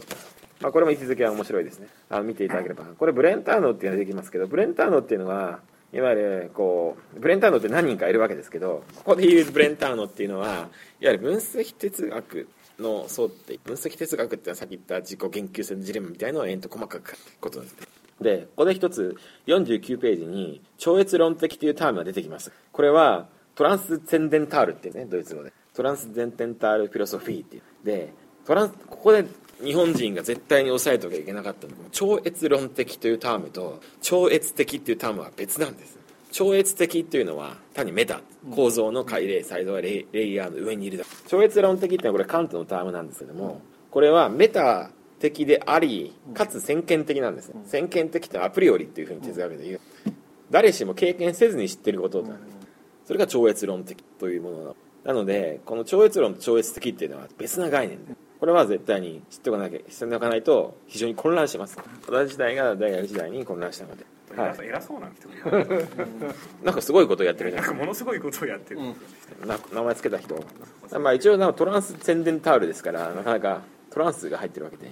[0.59, 1.87] まあ、これも位置づけは面白いですね。
[2.09, 2.83] あの見ていただければ。
[2.83, 5.59] これブレンターノっていうのができますけどブレンターノっていうのは
[5.95, 10.67] いわゆるこうブレンターノって何人かいるわけですけどここでいうブレンターノっていうのはいわ
[10.99, 17.87] ゆる分析哲学のそうって分析哲学ってのはさっき言った自己研究性のジレンマみたいなのを延々と細かく書くことなんです
[18.21, 19.15] でここで一つ
[19.47, 22.51] 49ページに超越論的というタームが出てきます。
[22.71, 25.51] これはトランスセンデンタールっていうねドイツ語で。
[25.73, 27.61] トランスデンテンタールフィロソフィーっていう。
[27.83, 28.13] で
[28.45, 29.25] トランスここで
[29.63, 35.97] 日本人が絶対に押さえておきゃいけなかったのは超越論的というタームと超越的っていうタームは別なんです。
[36.31, 38.19] 超越的っていうのは単にメタ
[38.51, 44.89] 構造の解例サイドはレイヤーの上にいるだ超越論的っていうのはこれカントのタームなんですけどもこれはメタ
[45.19, 47.61] 的でありかつ先見的なんですね。
[47.65, 49.79] 先見的ってアプリよりっていうふうに哲学で言う。
[50.51, 52.35] 誰しも経験せずに知ってることだ
[53.05, 54.75] それが超越論的というもの。
[55.05, 61.77] なのでこの超越論と超越的っていうのは別な概念でこれは絶対に知っておかなきゃ知っておかないと非常に混乱します。
[62.07, 64.05] 私時代が大学時代に混乱したので。
[64.35, 65.29] はい、偉そうな人
[66.65, 67.77] なんかすごいことをやってるじゃん。
[67.77, 70.43] ものすごいことをやってる、うん、な名前つけた人。
[70.99, 74.91] まあ一応トランス宣伝タオルですからなかなかトランスが入ってるわけで。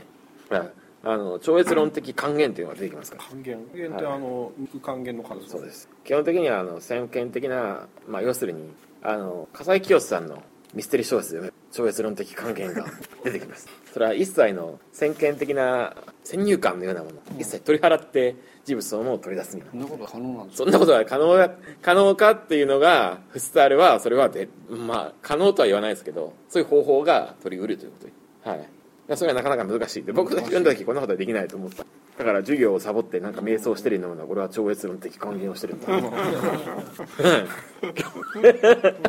[1.06, 3.24] あの超越論的還元というのが出てきますから。
[3.24, 3.58] 還元。
[3.74, 4.52] 還元ってあの、
[4.82, 5.90] 還元の数そうです。
[6.06, 10.42] 基本的にはあの先見的な、まあ、要するにあの笠井清さんの
[10.74, 12.86] ミステリー小説で超越論的還元が
[13.24, 13.68] 出てきます。
[13.92, 21.50] それは一切の先見的な先入観のようなもの、一切取り払って事物そのものを取り出すみたいなそんなこと可能なんですそんなことは可能
[21.82, 28.08] 可能かっていうのがフスタールはそれはでまあ可能とは言わないですけどそういう方法が取りうるというこ
[28.44, 28.50] と。
[28.50, 28.70] はい。
[29.18, 30.04] それはなかなか難しい。
[30.04, 31.86] で僕が読んだ時こんなことはできないと思った
[32.18, 35.88] だから授業をサボってなんか瞑想してるようなこれは超越論的還元をしてるんだ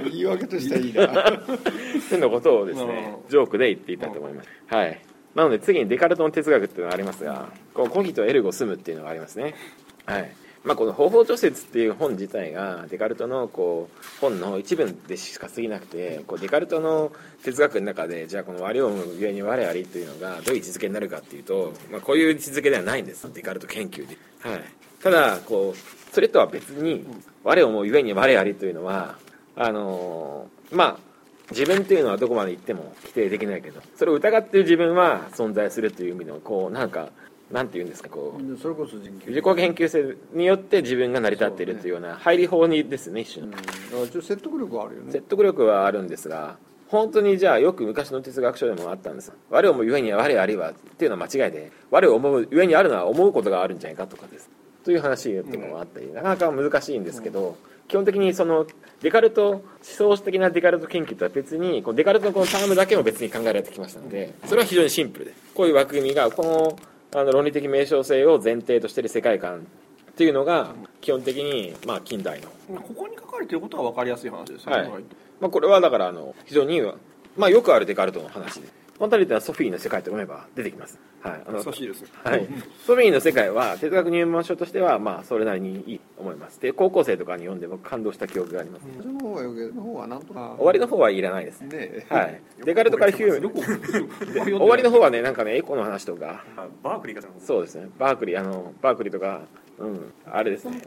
[0.05, 1.31] 言い訳としてはいいな。
[1.31, 1.35] っ
[2.09, 4.49] てのことをですねジョークで言っていたと思います。
[4.67, 5.01] はい。
[5.35, 9.55] なので次にデカルトの哲学っていうのがありますがこうコギとエルゴ住むっていうのがありますね。
[10.07, 10.33] はい
[10.65, 23.31] まあ、この「方法除雪」っていう本自体がデカルトのこう本の一文でしか過ぎなくてこうデカルトの哲学の中でじゃあこの「我をむゆえに我あり」というのがどういう位置づけになるかっていうと、まあ、こういう位置づけではないんです。
[23.33, 24.65] デカルト研究で、はい、
[25.03, 27.05] ただこうそれとは別に
[27.45, 29.19] 「我をもゆえに我あり」というのは
[29.57, 31.15] あのー、まあ
[31.51, 37.11] 自分っていうのはどこまで行っても否定できないけどそれを疑ってる自分は存在するという意味のこうなんか
[37.55, 38.59] なんて言うんですかこう。
[38.59, 43.53] それこそ自己研究性によって自分が成り立っているというような入り法にですね一種の、
[44.03, 45.13] うん、説得力はあるよね。
[45.13, 46.57] 説得力はあるんですが
[46.89, 49.33] 本当にじゃあよく昔の哲学書でもあったんです。
[49.51, 54.51] 我を思うゆえには我ありはっていうのは間違いで我を思うゆえにあるのは思うことがあるんじゃないかとかです。
[54.85, 57.57] という話っていうのもあったり、なかなか難しいんですけど、
[57.89, 58.67] 基本的にその
[59.01, 66.79] デカルト思想的なデカルト研究とは別にこのデカルトのこのタームだけも別に考えられてきましたのでそれは非常にシンプルでこういう枠組みがこの
[67.15, 69.67] あの論理的名称性を前提としている世界観
[70.11, 72.49] っていうのが基本的にまあ近代の。
[72.81, 74.89] ここに書かれていることは分かりやすい話ですね、はい。
[75.41, 76.83] まあ、これはだからあの非常に、
[77.37, 80.99] まあ、よくあるデカルトの話で本当に言ったらソフィーの世界と読めば出てきます。
[81.21, 82.47] はい、あの優しいです、はい、
[82.87, 86.61] ソフィーの世界は哲学入門書としてはまあそれなりにいいと思います。
[86.61, 89.19] で高校生とかに読んで僕感動した記憶があります、うん、
[89.75, 91.63] の方はなんとか終わりの方はいらないです。
[91.63, 92.41] ねはい。
[92.65, 93.51] デカルトからヒュー。
[94.45, 96.45] 終わりの方はねなんかねエコの話とか。
[96.83, 97.89] バークリーがそうですね。
[97.99, 99.43] バークリーあのバークリーとか
[99.79, 100.83] うん、あれですね。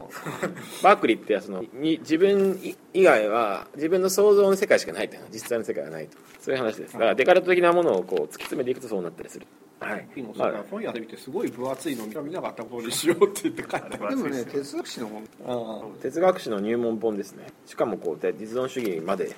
[0.82, 2.58] バークリーってそのに自分
[2.94, 6.16] 以外は自分の想像の世界しかないという実際の世界はないと。
[6.40, 6.94] そういう話です。
[6.94, 9.46] だからデカルト的なものをこう突き詰めていくとそうなったりする。
[9.80, 15.08] はい、まあ、本屋で見てすごい分厚いの見なかったことにしようって言って書いてでもね哲学史の
[15.44, 15.92] 本。
[16.02, 17.46] 哲学史の入門本ですね。
[17.66, 19.36] しかもこう実存主義まで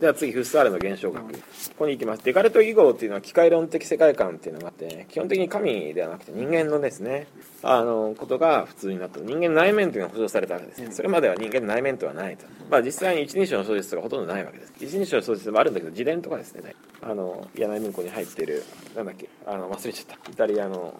[0.00, 1.32] では次フッサールの現象学。
[1.32, 1.38] こ
[1.78, 2.24] こに行きます。
[2.24, 7.26] デカルト義語っていうのは機械論的世界観っていうのがあって基本的に神ではなくて人間のですね
[7.64, 10.82] あのことが普通になった人間の内面というのが保障されたわけです。
[10.82, 12.46] ねそれまでは人間の内面とはないと。
[12.70, 14.72] まあ実際に一人称の小説とかほとんどないわけです。
[14.80, 16.76] 一人称の小説もあるんだけど自伝とかですね。
[17.02, 18.62] あの柳文庫に入ってる
[18.94, 20.30] なんだっけあの忘れちゃった。
[20.30, 20.94] イタリアの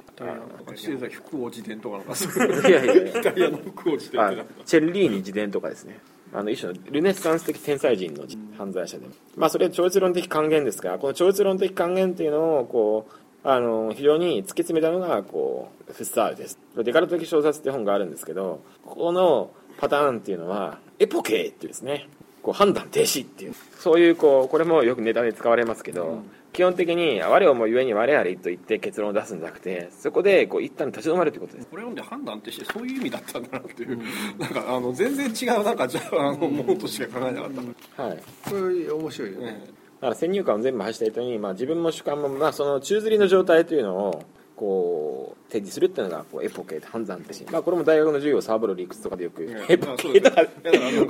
[0.74, 2.68] 末崎福王自伝とかなんか。
[2.68, 3.20] いやいやいや。
[3.20, 6.00] イタリアの福王自伝チェルリーニ自伝とかですね
[6.32, 8.24] あの一種のルネサンス的天才人の
[8.56, 16.58] 犯罪者で、まあそれは超越論的還元ですがこの超越論的還元っていうのをこうあの非常に突き詰めたのがこうフッサールです。
[16.76, 22.08] デカルト的小説って本があるんですけどここのパターンっていうのはエポケーっていうですね。
[22.48, 23.54] こう判断停止っていう。
[23.78, 26.30] そういうこうこれもよくネタで使われますけど、うん。
[26.54, 31.68] 基本的に我をもゆえに我ありと言って結論を出すんじゃなくてそこでこう一旦立ち止まるということです。
[31.68, 38.18] これ読んで判断ってしてそういう意味だったんだなっていう、うん、なんかあの全然違うなんかじゃああのものとしか考えなかった、うん、はい。
[38.48, 44.24] これ面白いよね、だから先入観を全部走った人に、まあ、自分も主観も、まあ、その宙吊りの状態というのを
[44.58, 50.42] こう提示するっていうのがこうエポケ判断ってし、まあ、これも大学の授業サーブル理屈とかでよく、エポケとか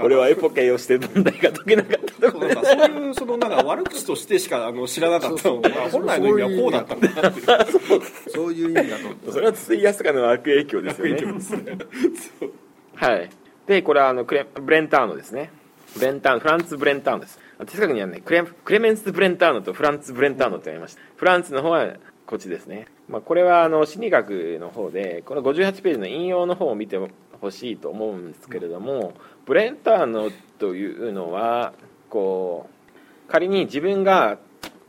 [0.02, 2.64] 俺はエポケをして問題が解けなかったとか。
[2.64, 7.34] そういうそのなんか悪口としてしかあの知らなかったのが本来の意味はこうだったんだっ
[7.64, 11.78] てそういう意味だとそれは筒井康隆の悪影響ですよね。
[12.96, 13.30] はい。
[13.66, 15.50] でこれはあのクレブレンターノですね。
[15.94, 17.38] ブレンターノフランツ・ブレンターノです。
[17.66, 18.20] 哲学にはね。
[18.20, 21.00] クレクレメンス・ブレンターノとフランツ・ブレンターノって言いました。
[21.16, 21.86] フランツの方は
[22.28, 26.98] こっちですね、まあ、これはあの心理学の方でこの58ページの引用の方を見て
[27.40, 29.14] ほしいと思うんですけれども
[29.46, 31.72] ブレンターノというのは
[32.10, 34.36] こう仮に自分が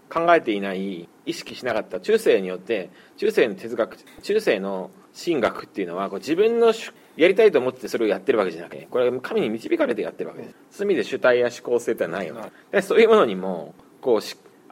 [0.10, 6.74] 考えていない意識しなかった中世によって中世の哲学中世の神学っていうのはこう自分の
[7.16, 10.56] やりたいと思ってそれをやってるわけじゃなくてこれは神に導かれてやってるわけです。
[10.72, 12.36] そういう意味で主体や思考性ってないよ
[12.72, 14.20] でそういうものにもこう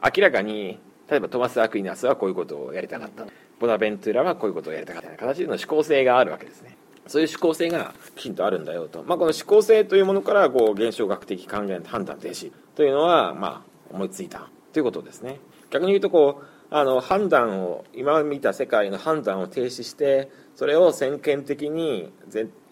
[0.04, 0.78] 明らかに
[1.10, 3.26] 例えばトマス・アクイナスはこういうことをやりたかった。
[3.58, 5.10] ボナベントゥーラはこういうことをやりたかった。
[5.16, 6.76] 形での思考性があるわけですね。
[7.08, 15.40] そういう思考性がきちんとあるんだよと、まあ、この思考性というものからこう現象学的考え判断停止というのは、まあ、思いついたということですね。
[15.70, 22.12] 逆に言うとこうあの判断を今見た世界の判断を停止してそれを先見的に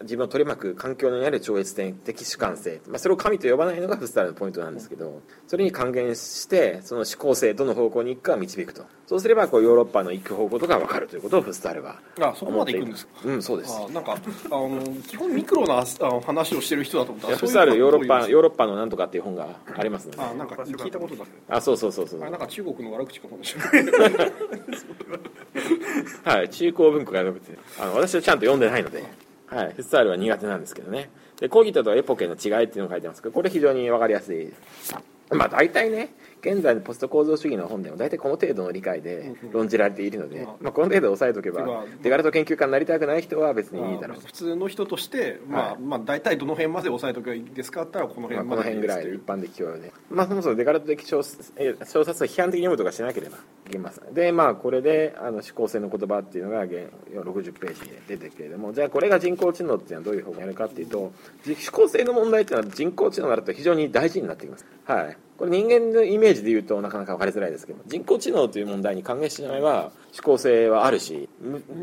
[0.01, 8.85] 自分を取り巻く環境にある超越的主観性、まあ、それを神と呼ばないのがフスタールのポイントなんですけどそれに還元してその思考性どの方向に行くか導くと。
[9.07, 13.13] そうすればこうヨーロッパの行く方向とか分かるということをフスタールはあそこまで行くんですか？
[13.23, 13.73] うんそうです。
[13.73, 15.85] あなんかあの基本ミクロなあ
[16.25, 17.31] 話をしてる人だと思った。
[17.31, 20.21] らフスタールヨーロッパヨーロッパのなんとかっていう本がありますので。
[20.21, 21.23] あなんか聞いたことだ。
[21.47, 22.23] あそうそうそうそう。
[22.23, 24.11] あなんか中国の悪口かもしれない。
[26.37, 27.57] はい中高文庫が良くて。
[27.79, 29.03] あの私はちゃんと読んでないので、
[29.47, 31.09] はい、フッサールは苦手なんですけどね。
[31.39, 34.53] でコギトとエポケの違いっていうのを書いてますけどこれ非常に分かりやすい。
[35.31, 36.09] まあ大体ね
[36.41, 51.53] 現在のポスト構造主義の本でも大体この程度の理解で論じられているので、まあ、この程度押さえておけばデカルト研究家になりたくない人は別にいいだろう、普通の人として、まあまあ、大体どの辺まで押さえておけばいいですかったらこの辺まで、まあ、この辺ぐらい一般的教養で、まあ、そもそもデカルト的小説
[51.85, 61.13] 小説を批判的に読むとかしなければいけますでまあこれであの思考性の言葉っていうのが60ページで出てくけれどもじゃあこれが人工知能っていうのはどういう方にやるかっていうと思
[61.71, 64.65] 考性の問題っていうのは人工知能になると非常に大事になってきます。
[64.85, 71.29] はいこれ人間のイメージで言うとなかなか分かりづらいですけど人工知能という問題に還元しまえば思考性はあるし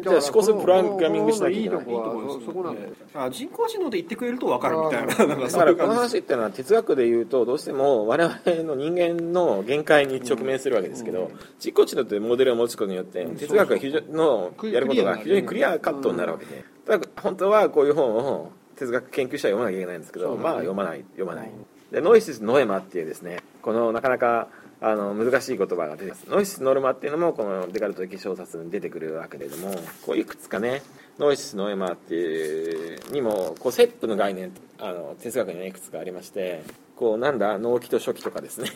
[0.02, 3.30] じゃあ思考性をプログラミングしなきゃいけない。
[3.30, 5.36] 人工知能で言ってくれると分かるみたいな。
[5.46, 16.64] だからこの話っていうのは哲学で言うとどうしても我々の人間の限界に直面するわけですけど、人工知能というモデルを持つことによって哲学が非常のやることが非常に clear-cut になるわけで。
[16.86, 21.50] だから本当はこういう本を哲学研究者は読まなきゃいけないんですけど、まあ読まない読まない、
[21.94, 24.48] でノエシス・ノエマっていうですねこのなかなか
[24.80, 26.26] あの難しい言葉が出てます。
[26.28, 29.70] ノエシス・ノエマっていうのもこのデカルト的省察に出てくるわけれども
[30.04, 30.82] こういくつかね
[31.18, 36.64] ノエシス・ノエマっていうにもこうセットの概念あの哲学にはいくつかありまして
[36.96, 38.68] こうなんだ能記と所記とかですね。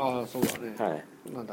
[0.00, 1.04] ああそうだね、はい、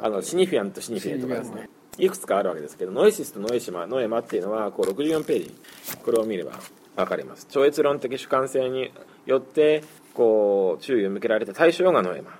[0.02, 1.70] あのシニフィアンとシニフィエとかですね。
[2.00, 5.56] いくつかあるわけですけどノエシスとノエシマノエマっていうのはこう64ページ。
[6.04, 6.54] これを見れば
[6.96, 7.48] 分かります。
[7.50, 8.92] 超越論的主観性に
[9.26, 12.32] よってこう注意を向けられた対象がノエマ。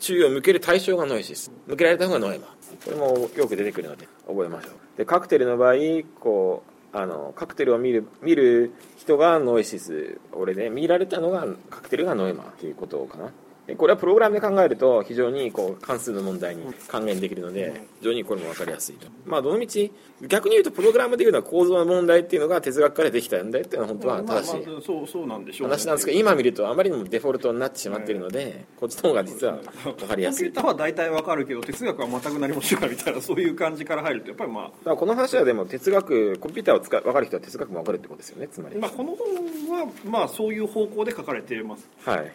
[0.00, 1.50] 注意を向ける対象がノエシス。
[1.66, 2.46] 向けられた方がノエマ。
[2.84, 4.72] これもよく出てくるので覚えましょう。
[4.98, 5.74] でカクテルの場合
[6.20, 10.20] こうあのカクテルを見る見る人がノエシス。
[10.32, 13.30] 俺で見られたのがカクテルがノエマということかな。
[13.78, 19.06] これはプログラムで考えると非常にこう関数の問題に還元できるので非常にこれも分かりやすいと。
[19.24, 25.62] まあどのみち逆に言うとプログラムでいうのは構造の問題っていうのが哲学からできたんだよっていうのは本当は正しい。
[25.62, 30.52] 話なんですけど今見るとあまりにもデフォルトになってしまっているのでこっちの方が実は分かりやすい。
[30.52, 34.96] コンピューターは大体分かるけど哲学は全く何も知らないみたいなそういう感じから入るとやっぱりまあ。
[34.96, 41.88] この話はでも哲学コンピューターを使分かる人は哲学も分かるってことですよねつまり、まあ、この本はまあそういう方向で書かれています。
[42.04, 42.32] はい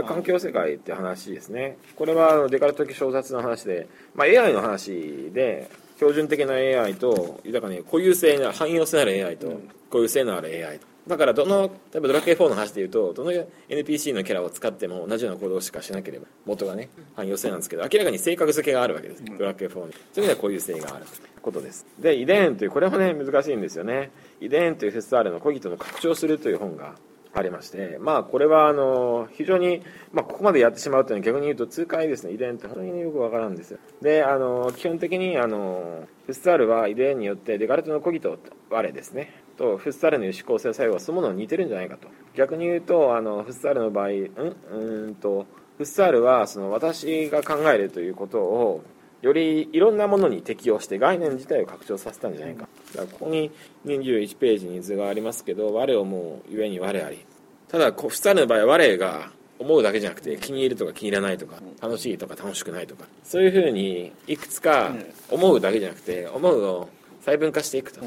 [0.00, 1.76] 環境世界って話ですね。
[1.96, 10.86] これはデカルト的小説の話で、まあ、AI の話で標準的な AI と豊かに固有性な汎用性のある AI と固有性のある AI と。
[11.06, 13.32] だからどの例えばドラクエ4の話でいうとどの
[13.68, 19.24] NPC のキャラを使っても同じような行動しかしなければ元がね汎用性なんですけど明らかに性格付けがあるわけです。
[19.24, 21.04] ドラクエ4にそういう意味では固有性がある。
[21.06, 21.86] ということです。
[21.98, 24.12] で遺伝というこれもね難しいんですよね。
[24.40, 26.94] 遺伝という SR のコギトの拡張するという本が
[27.34, 32.66] ありまして、まあ、これはあの非常に、まあ、ここまでやってしまうというのは逆に言うと痛快ですね遺伝って。
[32.66, 33.78] 本当によくわからんですよ。
[34.02, 39.42] であの基本的にあのフッサールは遺伝によってデカルトのコギト我ですね。
[39.56, 42.08] とフッサールの有思考性作用はそのものに似てるんじゃないかと。
[42.34, 44.56] 逆に言うとあのフッサールの場合うん？
[44.70, 45.46] うんと
[45.78, 48.82] フッサールはその私が考えるということを
[49.22, 52.68] よりいろんなものに適応して概念自体を拡張させたんじゃないか。
[52.94, 53.50] だからここに
[53.86, 57.24] 21ページに図がありますけど我をもうゆえに我あり。
[57.68, 63.06] ただフスタールの場合は我が思うだけじゃなくて気に入るとか気に入らないとか楽しいとか楽しくないとか。
[63.22, 64.92] そういうふうにいくつか
[65.30, 66.88] 思うだけじゃなくて思うを
[67.20, 68.00] 細分化していくと。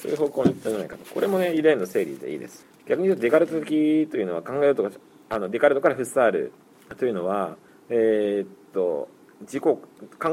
[0.00, 1.12] そういう方向にいったんじゃないかと。
[1.12, 2.64] これもねイデの整理でいいです。
[2.86, 4.90] 逆に言うとデカルト的というのは考えるとか
[5.28, 6.52] あのデカルトからフッサール
[6.96, 7.56] というのは
[7.88, 9.08] えー、っと
[9.42, 9.78] 自己考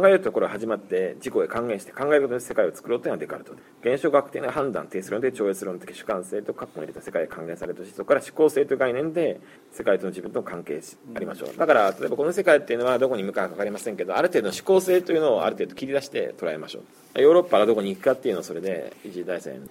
[0.07, 3.61] えるところが始まって自己へ還元して考えることで世界を作ろうというのはデカルトで
[3.93, 9.39] 現象学的な判断定数論で超越論的主観性と括弧を入れた世界へ還元されるとしそこから思考性という概念で
[9.71, 10.81] 世界との自分との関係
[11.15, 16.79] ありましょうだから例えばこの世界っていうのはどこに向かうか分かりませんけどある程度の思考性というのをある程度切り出して捉えましょ
[17.15, 17.21] う。
[17.21, 19.61] ヨーロッパがどこに行くかっていうのをそれで一次大戦ヨ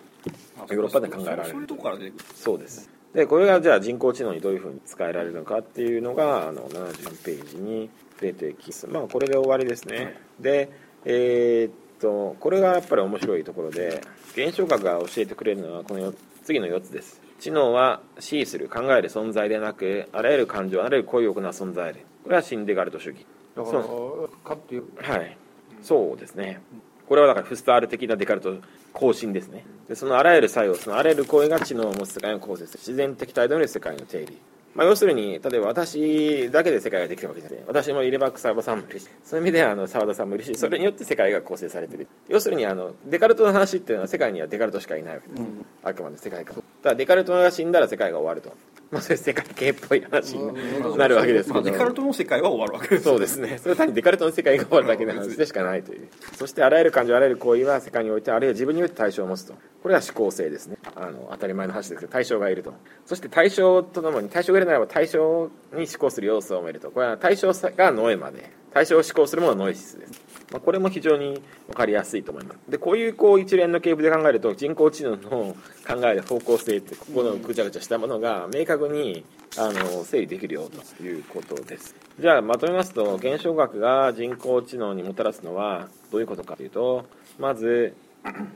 [0.67, 2.15] ーロッパで考えられる。
[2.35, 7.89] そうですでこれがじゃあ人工知能にどういうふうに使えられるのかっていうのがあの74ページに
[8.21, 8.87] 出てきます。
[8.87, 10.21] まあこれで終わりですね。
[10.41, 10.71] で
[11.05, 14.03] えー、っとこれがやっぱり面白いところで
[14.33, 16.13] 現象学が教えてくれるのはこの
[16.45, 17.21] 次の4つです。
[17.41, 23.25] 知能は思する考える存在でなくあらゆる感情あらゆる行為を行う存在でこれはシンデガルト主義。
[23.57, 24.85] だからかっていう。
[25.01, 25.37] はい。
[25.83, 26.61] そうですね。
[27.09, 28.57] これはだからフスタール的なデカルト
[28.93, 29.65] 更新ですね。
[29.89, 32.75] でそのあらゆる作用そのあらゆる行為が知能を持つ世界を構成す。
[32.75, 34.39] る自然的態度による世界の定理
[34.79, 37.59] まあ、要するに例えば私だけで世界ができたわけじゃない。
[37.67, 42.07] 私もいれば沢田さんもいるしそういう意味ではあの沢田さんもいるしそれによって世界が構成されてる。
[42.29, 48.57] 要するにあのデカルトの話っていうのは世界にはデカルトしかいないわけです、うん、あくまで世界観だからデカルトが死んだら世界が終わると。
[48.91, 53.59] まあ、そういう世界系っぽい話になるわけですけど、デカルトの世界は終わるわけですそうですね。
[53.59, 56.09] それ単にデカルトの世界が終わるだけの話でしかないという。
[56.33, 59.53] そしてあらゆる感情あらゆる行為は世界においてあるいは自分において対象を持つと。
[59.83, 60.79] これは思考性ですね。
[60.97, 62.73] あの当たり前の話ですけど対象がいると。
[63.05, 66.91] そして対象とともに対象がいるならば対象に思考する要素を得ると。
[66.91, 68.51] これは対象がノエマで。
[68.73, 70.13] 対象を思考するものはノイシスです
[70.51, 72.59] まあ、これも非常に分かりやすいと思います。
[72.69, 79.25] でこういうこう一連の系譜で考えると人工知能の考える方向性ってここのぐちゃぐちゃしたものが明確に
[79.59, 81.95] あの整理できるよということです。
[82.19, 87.07] じゃあまとめますと現象学が人工知能にもたらすのはどういうことかというと
[87.39, 87.95] まず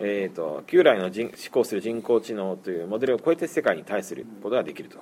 [0.01, 4.99] えーと、旧来の人思考する人工知能というモデルを超えて世界に対することができると、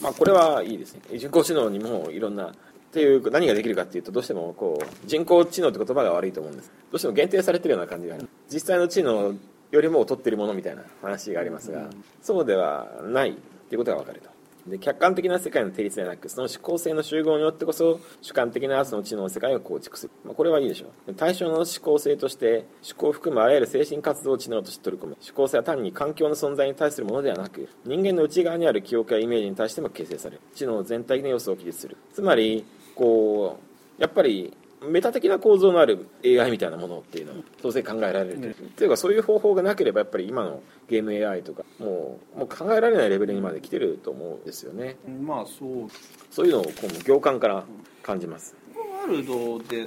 [0.00, 1.00] まあ、これはいいですね。
[1.16, 2.52] 人工知能にもいろんな
[2.90, 6.72] っていう何ができるかっていうとどうしてもこう人工知能って言葉が悪いと思うんです。
[6.90, 8.28] どうしても限定されてるような感じがある。
[8.52, 9.34] 実際の知能
[9.70, 11.88] よりも劣ってるものみたいな話がありますが
[12.20, 13.30] そうではない。
[13.30, 13.34] っ
[13.70, 14.28] ていうことが分かると。
[14.66, 25.16] で客観的な世界の定律ではなくその思考性の集合によってこそ主観的なその知能の世界を構築する、まあ、これはいいでしょう対象の思考性として思考を含むあらゆる精神活動を知能として取り込む。
[25.24, 30.40] 思考性は単に環境の存在に対するものではなく人間の内側にある記憶やイメージに対しても形成される。
[30.54, 31.96] 知能全体的な要素を記述する。
[32.12, 32.64] つまり
[32.94, 33.58] こ
[33.98, 44.96] うやっぱりメタ的な構造のある AI みたいなものっていうのは当然考えられるという,、というかそういう方法がなければやっぱり今のゲーム AI とかもうもう考えられないレベルにまで来てると思うんですよね。
[45.22, 45.88] まあそう。
[46.30, 47.64] そういうのをこう行間から
[48.02, 48.54] 感じます。
[48.69, 49.82] ワールドで、え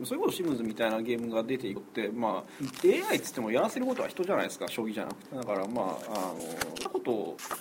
[0.00, 5.36] ー、それこそシムズみたいなゲームが出ていって、まあ、AI っつってもやらせることは人じゃないですか将棋じゃなくて。
[5.36, 6.40] だからまああの
[6.76, 7.10] そんなこと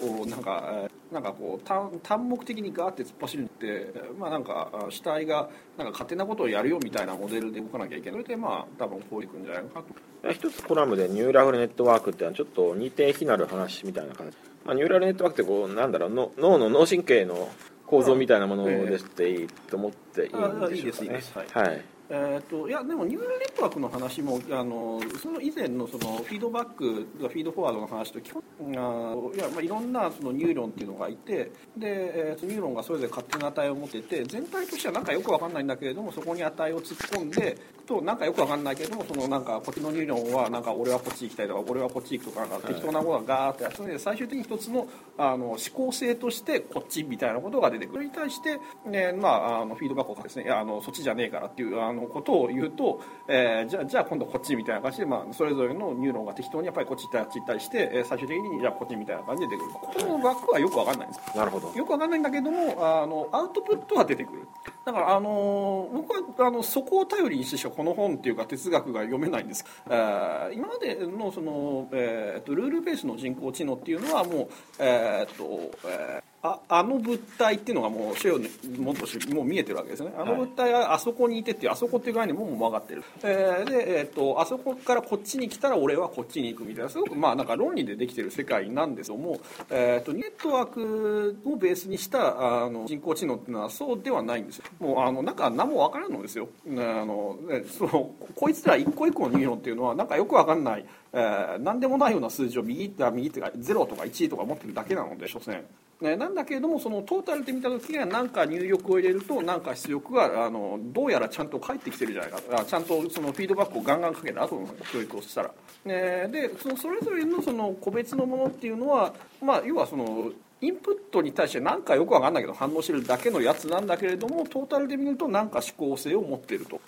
[0.05, 8.21] をなんかなんかこう単目的にガーって突っ走るってまあなんか主体がなんか勝手なことをやるよみたいなモデルで動かなきゃいけない。
[8.21, 10.07] それでまあ多分こういくんじゃないかと。
[10.31, 17.49] 一つコラムでニューラルネットワークっていうのはちょっと似て非なる話みたいな感じ、まあ、ニューラルネットワークってこうなんだろう脳の脳神経の
[17.87, 20.37] 構造みたいなものですっていいと思っていいんで
[20.77, 21.21] しょうかね。
[21.53, 44.87] はいえーと、いやでもニューラルネットワークの話もあのその以前のそのフィードバックフィードフォワードの話と基本あいや、まあ、いろんなそのニューロンっていうのがいてで、えー、ニューロンがそれぞれ勝手な値を持ってて全体としてはなんかよくわかんないんだけれどもそこに値を突っ込んでとなんかよくわかんないけれどもそのなんかこっちのニューロンはなんか俺はこっち行きたいとか俺はこっち行くとかなんか適当なものがガーってやってで最終的に一つの
[45.17, 47.97] あの思考性としてこっちみたいなことが出てくる。
[47.97, 60.07] それに対して、ねまあ、あのフィードバックをですねいやあのそっちじゃねえからっていうあのことを言うと、えー、じゃあじゃあ今度こっちみたいな感じで、まあ、それぞれのニューロンが適当にやっぱりこっち行ったりあっち行ったりして、えー、最終的にじゃあこっちみたいな感じで出てくる。
[60.07, 61.73] このバックはよくわかんないんですなるほど。
[61.73, 64.47] よくわかんないんだけどもあのアウトプットは出てくる。
[64.85, 69.65] だからあの僕はあのそこを頼りにしてしかこの本っていうか哲学が読めないんです。
[69.89, 76.36] あ今までのその、えーと、ルールベースの人工知能っていうのはもう、えーとえー
[76.69, 80.13] ああの物体っていうのがもうシェオもっともう見えてるわけですね。
[80.17, 86.89] あの物体はあそこにいてっていうあそこっていう概念ももう分かってる、えー、で、えーと、あそこからこっちに来たら俺はこっちに行くみたいな。
[86.89, 89.39] すごくまあなんか論理でできてる世界なんですけども、
[89.69, 94.65] えーと、ネットワークをベースにしたあの人工知能っていうのはそうではないんですよ。
[94.79, 96.49] もうあのなんか何も分からんのですよ。
[96.67, 97.37] あの
[97.67, 100.85] そのこいつら一個一個のニューロンっていうのはなんかよく分かんない。
[101.13, 105.65] えー、何でもないような数字を右って右っていうか0とか1とか持ってるだけなので所詮、ね、
[105.99, 115.51] なんだけれどもそのトータルで見た時には何か入力を入れると何か出力があのどうやらちゃんと返ってきてるじゃないかあちゃんとそのフィードバックをガンガンかけた後の教育をしたら、
[115.85, 120.31] ね、でそのそれぞれのその個別のものっていうのは、まあ、要はその
[120.61, 126.79] インプットに対して何かよく分かんないけど反応してるだけのやつなんだけれどもトータルで見ると何か指向性を持っていると。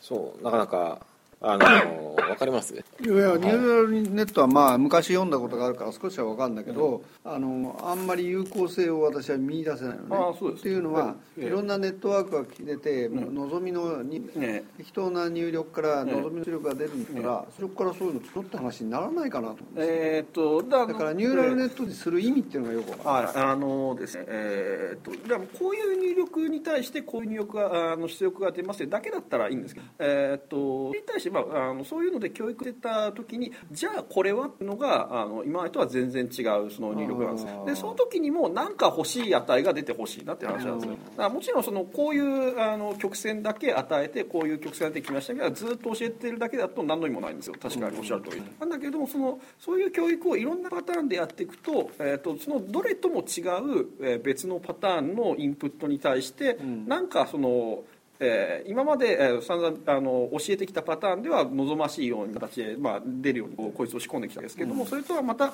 [0.00, 0.98] そうなかなか
[1.46, 2.74] あの分かります？
[2.74, 10.06] いやニューラルネットはまあ昔読んだことがあるから少しは分かるんだけど、うん、あのあんまり有効性を私は見出せないのね。
[10.10, 11.46] あそうですっていうのは、い。
[11.46, 23.38] ろんなネットワークが出て、うん、望みのに、ね、適当な入力から望みの出力が出るんだから、ね、それからそういうの作った話にならないかなと思うんですえー、っとだからニューラルネットにする意味っていうのがよく分かる。
[23.38, 24.24] ああのですね。
[24.28, 40.94] えー、っとだからこういう入力に対してこういう入力があの出力が出ますだけだったらいいんですけど、えー、っとに対してまああのそういうので教育出た時にじゃあこれはっていうのがあの今までとは全然違うその入力なんですでその時にも何か欲しい値が出てほしいなっていう話なんですよ。
[40.94, 47.54] だからもちろんそのこういうあの曲線だけ与えてこういう曲線できましたけどずっと教えてるだけだと何の意味もないんですよ。
[47.60, 48.42] 確かにおっしゃる通り。
[48.60, 57.84] なんだけれどもそのそういう教育をいろんなパターンでやっていくと,、えーと、そのどれとも違う、え別のパターンのインプットに対して、うん、なんかその
[58.24, 65.52] えー、今まで、えー、散々あの教えてきたパターンでは望ましいような形で、まあ、出るようにこうこいつを仕込んできたんですけども、うん、それとはまた違う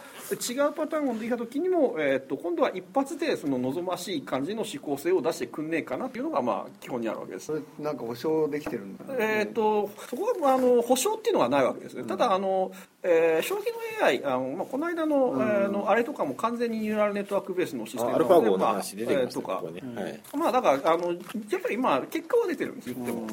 [0.72, 7.46] パターンをできた時にも、えー、っと今度は一発でその望ましい感じの指向性を出してくんねえかなっていうのが、まあ、基本にあるわけです。
[7.46, 12.70] それなんか保証できてるんだ、ね、えー、っとそこはあの保証っていうのはないわけですね、うん、ただあの、
[13.02, 13.58] えー、将棋
[14.00, 20.00] の AI あの、まあ、この間の,、うん、えー、のあれとかも完全にニューラルネットワークベースのシステムなので、まあえー、とか、ね。
[20.00, 21.14] はい、まあだからあのや
[21.58, 23.26] っぱりまあ結果は出てるんです言っても。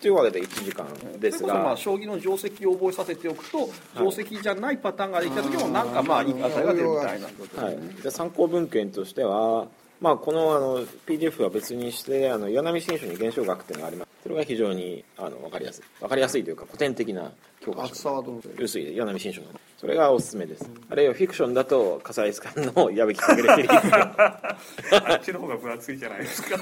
[0.00, 0.86] というわけで1時間
[1.20, 1.54] ですが。
[1.54, 7.26] まあ将棋の定石を覚えさせておくと定石じゃないパターンができた時もなんかまあいい値が出るみたいな、
[7.62, 9.66] はい、じゃ参考文献としては
[10.00, 14.08] まあ、このあの PDF は別にしてあの岩波新書に現象学っていうのがあります。
[14.22, 18.24] それが非常にあの分かりやすい分かりやすいというか古典的な教科書。
[18.58, 19.40] 要するに岩波新書
[19.76, 26.58] それがおすすめです、うん、あるいはフィクションだと笠井さんの矢吹かけるシリーズあっちの方が分厚いじゃないですか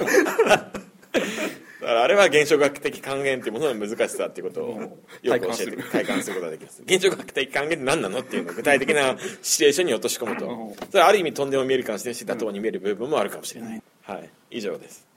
[1.87, 6.41] だからあれは現象学的還元っていうものの難しさっていうことをよく教えて体感する。
[6.41, 6.83] ことができます。
[6.83, 10.75] 現象学的還元って何なのっていうのを具体的な シチュエーションに落とし込むと。
[10.91, 14.29] それはある意味とんでも見えるかもしれないし妥当に見える部分もあるかもしれない、はい。
[14.51, 15.07] 以上です